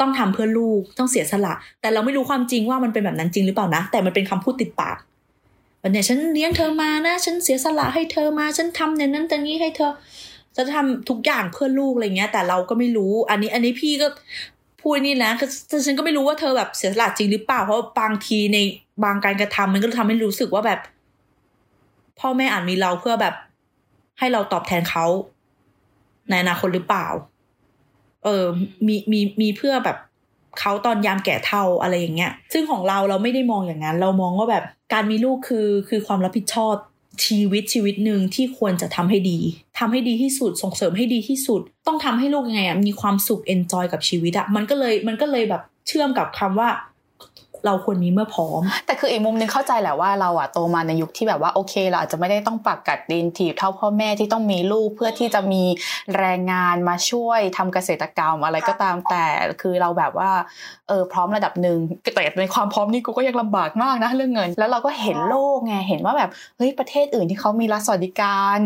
[0.00, 4.96] ต้องทำเพื่อลูกต้องเสียสละ แต่เราไม่รู้ความจริงว่ามันเป็นแบบนั้นจริงหรือเปล่านะ แต่มันเป็นคำพูดติดปาก
[5.82, 9.92] วันนี้ฉันเลี้ยงเธอมานะฉันเสียสละให้เธอมาฉันทำอย่างนั้นแต่นี้ให้เธอ
[10.56, 14.06] จะทำทุกอย่างเพื่อลูกอะไรเงี้ย แต่เราก็ไม่รู้ อันนี้อันนี้พี่ก็
[14.80, 15.30] พูดนี่นะ
[15.70, 18.58] คือฉันก็ไม่รู้ว่าเธอแบบเสียสละจริงหรือเปล่า เพราะบางทีใน
[19.04, 20.80] บางการกระทำมันก็ทำให้รู้สึกว่าแบบ
[22.20, 23.34] พ่อแม่อ่านมีเราเพื่อแบบ
[24.18, 25.06] ให้เราตอบแทนเขา
[26.28, 27.06] ในอนาคตหรือเปล่า
[28.24, 28.44] เออ
[28.86, 29.96] มีมีมีเพื่อแบบ
[30.60, 36.74] เขาตอนยามแก่เท่าอะไรอย่างเงี้ย ซึ่งของเราเราไม่ได้มองอย่างนั้น เรามองว่าแบบการมีลูกคือคือความรับผิดชอบ
[37.24, 39.38] ชีวิตชีวิตหนึ่งที่ควรจะทำให้ดี
[39.78, 46.68] ทำให้ดีที่สุดส่งเสริมให้ดีที่สุด ต้องทำให้ลูกยังไงอะมีความสุข enjoy กับชีวิตอะมันก็เลยมันก็เลยแบบเชื่อมกับคำว่า
[47.66, 55.62] เราควรมีเมื่อพร้อม แต่คืออีกมุมนึงเข้าใจแหละว่าเราอะโตมาในยุคที่แบบว่าโอเค เราอาจจะไม่ได้ต้องปากกัดตีนถีบเท่าพ่อแม่ที่ต้องมีลูกเพื่อที่จะมี
[56.18, 59.26] แรงงานมาช่วยทำเกษตรกรรมอะไรก็ตามแต่
[59.60, 60.30] คือเราแบบว่า
[60.88, 61.78] เออพร้อมระดับหนึ่ง
[62.14, 68.58] แต่ในความพร้อมนี่กูก็ยังลำบากมากนะเรื่องเงิน แล้วเราก็เห็นโลกไงเห็นว่าแบบเฮ้ยประเทศอื่นที่เขามีรัฐสวัสดิการ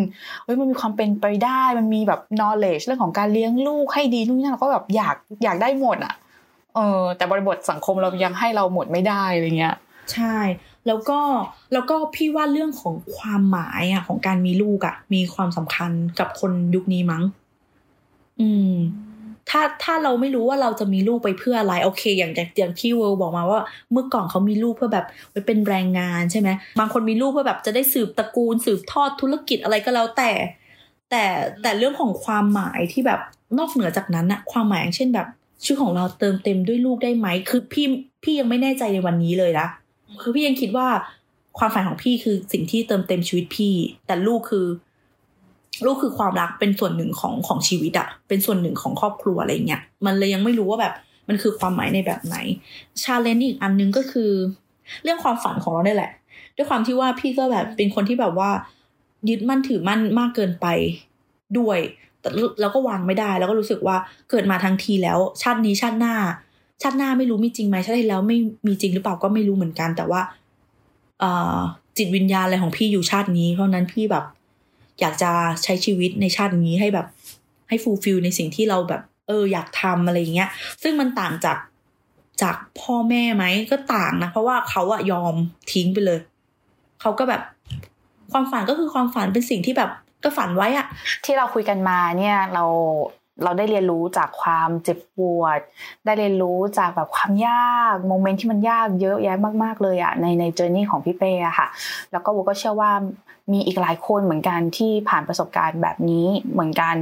[0.45, 6.15] เฮ้ยมันมีความเป็นไปได้มันมีแบบ knowledge เรื่องของการเลี้ยงลูกให้ดีนู่นนี่เราก็แบบอยากอยากได้หมดอะ
[6.79, 9.77] เออแต่บริบทสังคมเรายังให้เราหมดไม่ได้อะไรเงี้ย
[10.13, 10.37] ใช่
[10.87, 11.21] แล้วก็
[11.73, 17.23] แล้วก็พี่ว่าเรื่องของความหมายอะ ของการมีลูกอะ มีความสำคัญกับคนยุคนี้มั้ง
[18.41, 18.73] อืม
[19.51, 23.61] ถ้าถ้าเราไม่รู้ว่าเราจะมีลูกไปเพื่ออะไร โอเค อย่างอย่างที่เวิร์บอกมาว่า
[23.93, 30.31] เมื่อก่อนเขามีลูกเพื่อแบบไปเป็นแรงงานใช่ไหมบางคนมีลูกเพื่อแบบจะได้สืบตระกูล สืบทอดธุรกิจอะไรก็แล้วแต่
[31.11, 31.25] แต่
[31.63, 33.21] แต่เรื่องของความหมายที่แบบ
[33.59, 35.29] นอกเหนือจากนั้นอะความหมายอย่างเช่นแบบ
[35.63, 37.87] ชีวิตของเราเติมเต็มด้วยลูกได้ไหม คือพี่
[38.23, 39.67] พี่ยังไม่แน่ใจในวันนี้เลยนะ
[40.23, 40.89] คือพี่ยังคิดว่า
[41.59, 43.75] ความฝันของพี่คือสิ่งที่เติมเต็มชีวิตพี่
[44.07, 44.67] แต่ลูกคือ
[45.85, 50.95] ลูกคือความรักเป็นส่วนหนึ่งของของชีวิตอะเป็นส่วนหนึ่งของครอบครัวอะไรเงี้ยมันเลยยังไม่รู้ว่าแบบ
[51.29, 52.37] มันคือความหมายในแบบไหน
[53.03, 54.31] challenge อีกอันนึงก็คือ
[55.03, 56.11] เรื่องความฝันของเราได้แหละ
[56.57, 58.51] ด้วยความที่ว่าพี่ก็แบบเป็นคนที่แบบว่า
[59.29, 60.67] ยึดมั่นถือมั่นมากเกินไป
[61.59, 61.79] ด้วย
[62.29, 63.97] แต่เราก็วางไม่ได้ แล้วก็รู้สึกว่า
[64.31, 66.15] เกิดมาทั้งทีแล้ว ชาตินี้ชาติหน้า
[66.83, 70.21] ชาติหน้าไม่รู้มีจริงไหมชาติที่แล้วไม่มีจริงหรือเปล่าก็ไม่รู้เหมือนกัน แต่ว่า
[71.21, 71.57] เออ
[71.97, 74.25] จิตวิญญาณอะไรของพี่อยู่ชาตินี้ เพราะนั้นพี่แบบ
[75.01, 75.31] อยากจะ
[75.65, 77.07] ใช้ชีวิตในชาตินี้ให้แบบ
[77.69, 80.49] ให้ fulfill ในสิ่งที่เราแบบ เออ อยากทำอะไรเงี้ย
[80.83, 81.59] ซึ่งมันต่างจาก
[82.43, 85.35] จากพ่อแม่ไหมก็ต่างนะเพราะว่าเขาอะยอม
[85.73, 86.19] ทิ้งไปเลย
[87.01, 87.43] เขาก็แบบ
[88.33, 89.91] ความฝันก็คือความฝันเป็นสิ่งที่แบบ
[90.23, 90.87] ก็ฝันไว้อะ
[91.25, 92.65] ที่เราคุยกันมาเนี่ยเรา
[93.45, 95.61] เราได้เรียนรู้จากความเจ็บปวด
[96.05, 101.69] ได้เรียนรู้จากแบบความยากโมเมนต์ที่มันยากเยอะแยะมากๆเลยอะในในเจอร์นี่ของพี่เป้อะค่ะ
[102.13, 102.93] แล้วก็วก็เชื่อว่า
[103.53, 106.97] มีอีกหลายคนเหมือนกันที่ผ่านประสบการณ์แบบนี้เหมือนกัน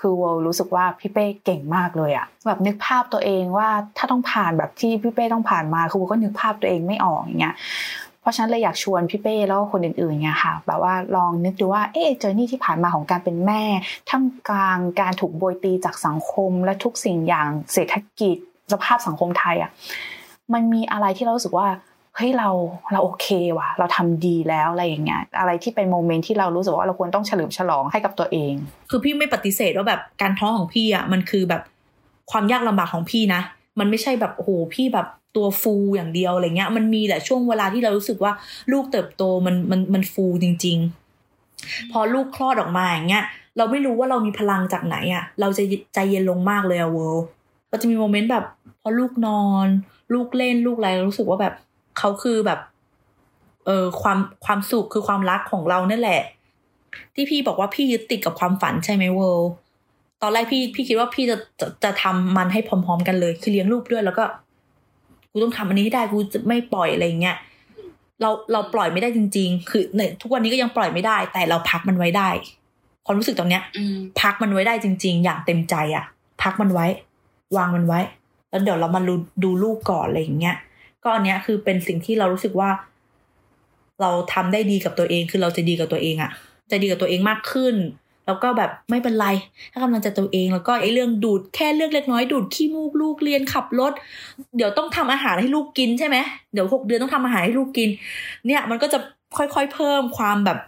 [0.00, 7.54] คือเวิลด์รู้สึกว่าพี่เป้เก่งมากเลยอะแบบนึกภาพตัวเองว่าถ้าต้องผ่านแบบที่พี่เป้ต้องผ่านมาคือเวิลด์ก็นึกภาพตัวเองไม่ออกอย่างเงี้ย
[8.24, 13.62] เพราะฉะนั้นเลยอยากชวนพี่เป้แล้วคนอื่นๆเนี่ยค่ะ แบบว่าลองนึกดูว่าเอ๊ะ journey ที่ผ่านมาของการเป็นแม่
[14.10, 18.36] ท่ามกลางการถูกโบยตีจากสังคมและทุกสิ่งอย่างเศรษฐกิจ
[18.72, 19.70] สภาพสังคมไทยอะ
[20.52, 21.68] มันมีอะไรที่เรารู้สึกว่า
[22.16, 22.48] เฮ้ยเรา
[22.92, 23.26] เราโอเค
[23.58, 28.54] ว่ะ เราทำดีแล้วอะไรอย่างเงี้ยอะไรที่เป็น moment ที่เรารู้สึกว่าเราควรต้องเฉลิมฉลองให้กับตัวเอง
[28.90, 31.62] คือพี่ไม่ปฏิเสธว่าแบบการท้องของพี่อะมันคือแบบ
[32.30, 33.42] ความยากลำบากของพี่นะ
[33.78, 38.32] มันไม่ใช่แบบโอ้โหพี่แบบ ตัวฟูอย่างเดียวอะไรเงี้ย มันมีแหละช่วงเวลาที่เรารู้สึกว่า
[38.72, 40.78] ลูกเติบโตมันมันมันฟูจริง
[41.34, 43.24] ๆ พอลูกคลอดออกมาอย่างเงี้ย
[43.56, 45.62] เราไม่รู้ว่าเรามีพลังจากไหนอะ่ะ เราจะ
[45.94, 47.24] ใจเย็นลงมากเลยอะเวิร์
[47.70, 48.44] ก็จะมีโมเมนต์แบบ
[48.80, 49.66] พอลูกนอน
[50.14, 51.54] ลูกเล่นลูกอะไรรู้สึกว่าแบบ
[51.98, 52.60] เขาคือแบบ
[53.66, 56.22] เออความความสุขคือความรักของเราเนี่ยแหละ
[57.14, 59.50] ที่พี่บอกว่าพี่ยึดติดกับความฝันใช่ไหมเวิร์
[60.22, 64.24] ตอนแรกพี่พี่คิดว่าพี่จะจะจะทำมันให้พร้อม ๆ กันเลย คือเลี้ยงลูกด้วยแล้วก็
[65.34, 67.36] กูต้องทำอันนี้ให้ได้กูจะไม่ปล่อยอะไรเงี้ย
[68.20, 72.28] เราเราปล่อยไม่ได้จริง ๆ คือเนี่ยทุกวันนี้ก็ยังปล่อยไม่ได้ แต่เราพักมันไว้ได้
[73.06, 73.62] ความรู้สึกตรงเนี้ย
[74.20, 76.04] พักมันไว้ได้จริง ๆ อย่างเต็มใจอะ
[76.42, 76.86] พักมันไว้
[77.56, 78.00] วางมันไว้
[78.50, 80.56] แล้วเดี๋ยวเรามาดูดูลูกก่อนอะไรอย่างเงี้ย
[81.02, 82.70] ก็อันเนี้ยคือเป็นสิ่งที่เรารู้สึกว่า
[84.00, 86.30] เราทำได้ดีกับตัวเองคือเราจะดีกับตัวเองอะ
[86.70, 87.74] จะดีกับตัวเองมากขึ้น
[88.26, 89.26] แล้วก็แบบไม่เป็นไร
[89.72, 93.92] ถ้ากำลังจะตัวเองแล้วก็ไอ้เรื่องดูดแค่เรื่องเล็กน้อยดูดขี้มูกลูกเรียนขับรถ
[94.56, 96.16] เดี๋ยวต้องทำอาหารให้ลูกกินใช่ไหม
[96.52, 97.88] เดี๋ยวหกเดือนต้องทำอาหารให้ลูกกิน
[98.46, 98.98] เนี่ยมันก็จะ
[99.36, 100.58] ค่อยๆเพิ่มความแบบ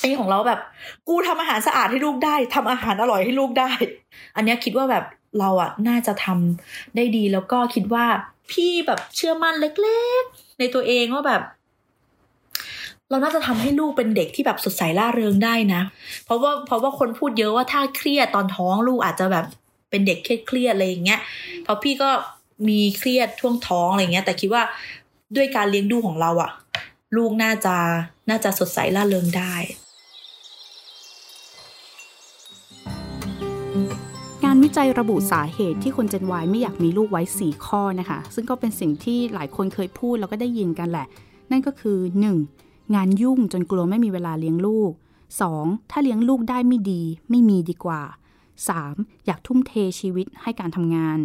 [0.00, 0.60] ไอ้ของเราแบบ
[1.08, 3.70] กูทำอาหารสะอาดให้ลูกได้ทำอาหารอร่อยให้ลูกได้
[4.36, 5.04] อันนี้คิดว่าแบบ
[5.40, 8.04] เราอะน่าจะทำได้ดีแล้วก็คิดว่า
[8.52, 11.42] พี่แบบเชื่อมั่นเล็ก ๆ ในตัวเองว่าแบบ
[13.12, 15.82] เราน่าจะทำให้ลูกเป็นเด็กที่แบบสดใสล่าเริงได้นะ
[16.24, 19.44] เพราะว่าเพราะว่าคนพูดเยอะว่าถ้าเครียดตอนท้องลูกอาจจะแบบ
[19.90, 21.20] เป็นเด็กเครียดอะไรอย่างเงี้ย
[21.64, 22.10] เพราะพี่ก็
[22.68, 24.62] มีเครียดช่วงท้องอะไรเงี้ย แต่คิดว่า
[25.36, 26.50] ด้วยการเลี้ยงดูของเราอะ
[27.16, 27.76] ลูกน่าจะ
[28.30, 29.54] น่าจะสดใสล่าเริงได้
[34.44, 41.06] งานวิจัยระบุสาเหตุที่คนเจนวายไม่อยากมีลูกไว้ 4 ข้อนะคะ ซึ่งก็เป็นสิ่งที่หลายคนเคยพูดแล้วก็ได้ยินกันแหละ
[41.50, 41.98] นั่นก็คือ
[42.36, 42.71] 1.
[42.94, 44.92] งานยุ่งจนกลัวไม่มีเวลาเลี้ยงลูก
[45.42, 45.90] 2.
[45.90, 48.02] ถ้าเลี้ยงลูกได้ไม่ดี ไม่มีดีกว่า
[48.64, 49.26] 3.
[49.26, 51.18] อยากทุ่มเทชีวิตให้การทำงาน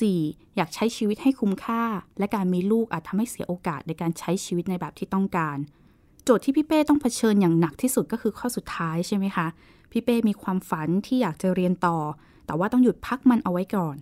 [0.00, 0.56] 4.
[0.56, 1.82] อยากใช้ชีวิตให้คุ้มค่า
[2.18, 5.56] และการมีลูกอาจทำให้เสียโอกาสในการใช้ชีวิตในแบบที่ต้องการ
[6.24, 9.46] โจทย์ที่พี่เป้ต้องเผชิญอย่างหนักที่สุดก็คือข้อสุดท้ายใช่ไหมคะ
[9.90, 11.98] พี่เป้มีความฝันที่อยากจะเรียนต่อ
[12.46, 13.96] แต่ว่าต้องหยุดพักมันเอาไว้ก่อน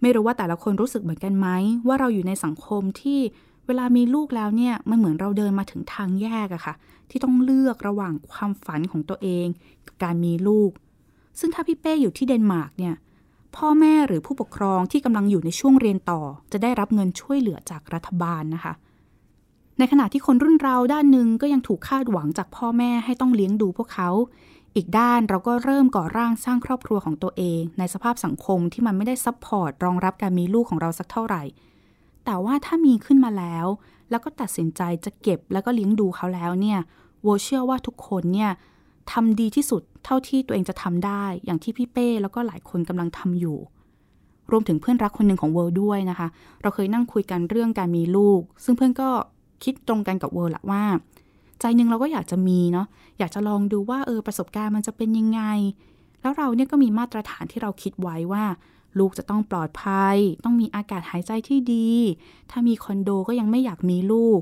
[0.00, 1.48] ไม่รู้ว่าแต่ละคนรู้สึกเหมือนกันไหม
[1.86, 3.20] ว่าเราอยู่ในสังคมที่
[3.66, 6.74] เวลามีลูกแล้วเนี่ยมันเหมือนเราเดินมาถึงทางแยกอะค่ะ
[7.10, 9.46] ที่ต้องเลือกระหว่างความฝันของตัวเอง
[9.86, 10.70] กับการมีลูก
[11.38, 12.94] ซึ่งถ้าพี่เป้อยู่ที่เดนมาร์กเนี่ย
[13.56, 16.20] พ่อแม่หรือผู้ปกครองที่กำลังอยู่ในช่วงเรียนต่อ
[16.52, 18.72] จะได้รับเงินช่วยเหลือจากรัฐบาลนะคะ
[19.78, 24.10] ในขณะที่คนรุ่นเราด้านหนึ่งก็ยังถูกคาดหวังจากพ่อแม่ให้ต้องเลี้ยงดูพวกเขา
[24.76, 31.42] อีกด้านเราก็เริ่มก่อร่างสร้างครอบครัวของตัวเอง ในสภาพสังคมที่มันไม่ได้ support รองรับการมีลูกของเราสักเท่าไหร่
[32.24, 33.66] แต่ว่าถ้ามีขึ้นมาแล้ว
[34.10, 36.78] แล้วก็ตัดสินใจจะเก็บแล้วก็เลี้ยงดูเขาแล้วเนี่ย
[37.22, 38.50] เวิลด์เชื่อว่าทุกคนเนี่ย
[39.12, 43.58] ทำดีที่สุดเท่าที่ตัวเองจะทำได้ อย่างที่พี่เป้แล้วก็หลายคนกำลังทำอยู่
[44.50, 46.28] รวมถึงเพื่อนรักคนหนึ่งของเวิลด์ด้วยนะคะ
[46.62, 49.08] เราเคยนั่งคุยกันเรื่องการมีลูก ซึ่งเพื่อนก็
[49.64, 50.82] คิดตรงกันกับเวิลด์ละว่า
[51.60, 52.86] ใจหนึ่งเราก็อยากจะมีเนาะ
[53.18, 55.40] อยากจะลองดูว่าเออประสบการณ์มันจะเป็นยังไง
[56.20, 58.44] แล้วเราเนี่ยก็มีมาตรฐานที่เราคิดไว้ว่า
[58.98, 61.90] ลูกจะต้องปลอดภัย ต้องมีอากาศหายใจที่ดี
[62.50, 64.40] ถ้ามีคอนโดก็ยังไม่อยากมีลูก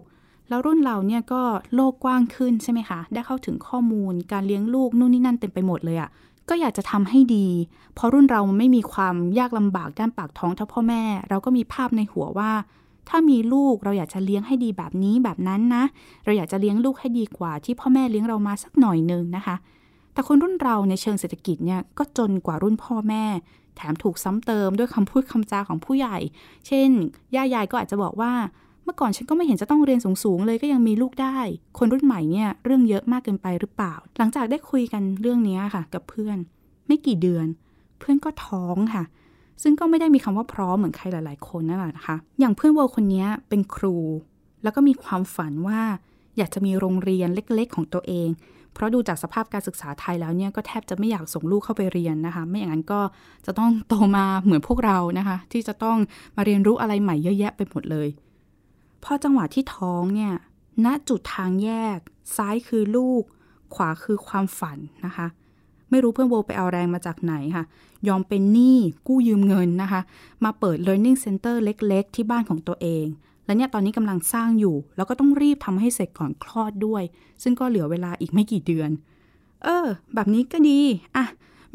[0.49, 1.43] แล้วรุ่นเราเนี่ยก็
[1.75, 6.11] โลกกว้างขึ้นใช่ไหมคะ ได้เข้าถึงข้อมูล การเลี้ยงลูกนู่นนี่นั่นเต็มไปหมดเลยอะ่ะ
[6.49, 7.47] ก็อยากจะทำให้ดี
[7.95, 12.53] เพราะรุ่นเราไม่มีความยากลำบากด้านปากท้องเท่าพ่อแม่ เราก็มีภาพในหัวว่า
[13.09, 15.85] ถ้ามีลูกเราอยากจะเลี้ยงให้ดีแบบนี้แบบนั้นนะ
[16.25, 19.57] เราอยากจะเลี้ยงลูกให้ดีกว่า ที่พ่อแม่เลี้ยงเรามาสักหน่อยนึงนะคะ
[20.13, 23.25] แต่คนรุ่นเราในเชิงเศรษฐกิจเนี่ยก็จนกว่ารุ่นพ่อแม่
[23.77, 26.17] แถมถูกซ้ำเติมด้วยคำพูดคำจาของผู้ใหญ่
[26.67, 26.91] เช่น
[27.35, 28.33] ย่ายายก็อาจจะบอกว่า
[28.85, 31.39] เมื่อก่อนฉันก็ไม่เห็นจะต้องเรียนสูงๆเลยก็ยังมีลูกได้
[31.79, 36.39] คนรุ่นใหม่เนี่ยเรื่องเยอะมากเกินไปหรือเปล่า หลังจากได้คุยกันเรื่องนี้ค่ะ กับเพื่อน
[36.87, 37.47] ไม่กี่เดือน
[37.99, 39.05] เพื่อนก็ท้องค่ะ
[39.63, 43.97] ซึ่งก็ไม่ได้มีคำว่าพร้อมเหมือนใครหลาย ๆ คนนั่นแหละนะคะ อย่างเพื่อนเวิร์คนนี้เป็นครู
[44.63, 45.81] แล้วก็มีความฝันว่า
[46.37, 48.29] อยากจะมีโรงเรียนเล็ก ๆ ของตัวเอง
[48.75, 53.01] เพราะดูจากสภาพการศึกษาไทยแล้วเนี่ยก็แทบจะไม่อยากส่งลูกเข้าไปเรียนนะคะ ไม่อย่างนั้นก็
[53.47, 55.97] จะต้องโตมาเหมือนพวกเรานะคะ ที่จะต้อง
[56.37, 58.09] มาเรียนรู้อะไรใหม่เยอะแยะไปหมดเลย
[59.05, 60.33] พอจังหวะที่ท้องเนี่ย
[60.85, 61.99] ณจุดทางแยก
[62.37, 63.23] ซ้ายคือลูก
[63.75, 65.27] ขวาคือความฝันนะคะ
[65.91, 67.65] ไม่รู้เพื่อนโบไปเอาแรงมาจากไหนค่ะ
[68.09, 70.01] ยอมเป็นหนี้กู้ยืมเงินนะคะ
[70.45, 73.07] มาเปิด learning center เล็ก ๆ ที่บ้านของตัวเอง
[73.47, 77.03] และเนี่ยตอนนี้กำลังสร้างอยู่ แล้วก็ต้องรีบทำให้เสร็จก่อนคลอดด้วย
[77.43, 78.91] ซึ่งก็เหลือเวลาอีกไม่กี่เดือน
[79.65, 80.81] เออ แบบนี้ก็ดี
[81.17, 81.27] อะ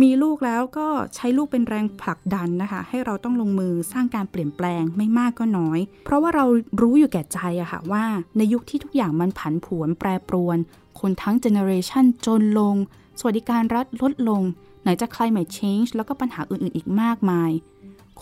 [0.01, 6.45] มีลูกแล้วก็ใช้ลูกเป็นแรงผลักดันนะคะ ให้เราต้องลงมือสร้างการเปลี่ยนแปลงไม่มากก็น้อย เพราะว่าเรา
[6.81, 8.03] รู้อยู่แก่ใจอะค่ะว่า
[8.37, 10.57] ในยุคที่ทุกอย่างมันผันผวนแปรปรวน
[10.99, 12.75] คนทั้ง generation จนลง
[13.19, 14.41] สวัสดิการรัฐลดลง
[14.81, 17.51] ไหนจะ climate change แล้วก็ปัญหาอื่นๆอีกมากมาย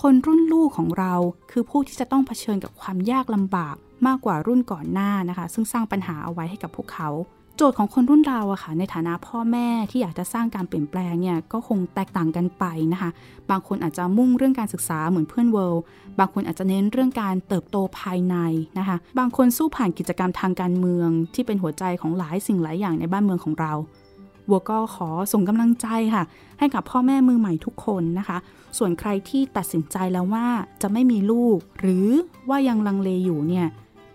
[0.02, 1.14] คนรุ่นลูกของเรา
[1.52, 3.76] คือผู้ที่จะต้องเผชิญกับความยากลำบาก
[4.08, 7.10] มากกว่ารุ่นก่อนหน้านะคะ ซึ่งสร้างปัญหาเอาไว้ให้กับพวกเขา
[7.58, 13.10] โจทย์ของคนรุ่นเราอะค่ะในฐานะพ่อแม่ที่อยากจะสร้างการเปลี่ยนแปลงเนี่ยก็คงแตกต่างกันไปนะคะ
[13.50, 15.84] บางคนอาจจะมุ่งเรื่องการศึกษาเหมือนเพื่อนเวิลด์
[16.20, 18.36] บางคนอาจจะเน้นเรื่องการเติบโตภายใน
[18.80, 23.74] นะคะ บางคนสู้ผ่านกิจกรรมทางการเมือง ที่เป็นหัวใจของหลายสิ่งหลายอย่างในบ้านเมืองของเรา
[24.50, 26.24] วัวก็ขอส่งกำลังใจค่ะ
[26.60, 28.38] ให้กับพ่อแม่มือใหม่ทุกคนนะคะ
[28.78, 30.48] ส่วนใครที่ตัดสินใจแล้วว่า
[30.82, 32.08] จะไม่มีลูก หรือ
[32.50, 33.68] ว่ายังลังเลอยู่เนี่ย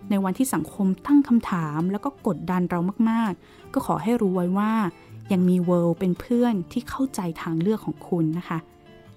[0.09, 2.79] ในวันที่สังคมตั้งคำถามแล้วก็กดดันเรา
[3.09, 4.71] มากๆ ก็ขอให้รู้ไว้ว่า
[5.31, 8.57] ยังมีเวิลด์เป็นเพื่อนที่เข้าใจทางเลือกของคุณนะคะ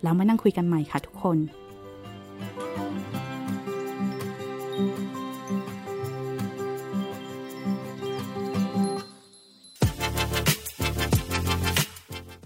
[0.03, 1.39] แล้วมานั่งคุยกันใหม่ค่ะทุกคน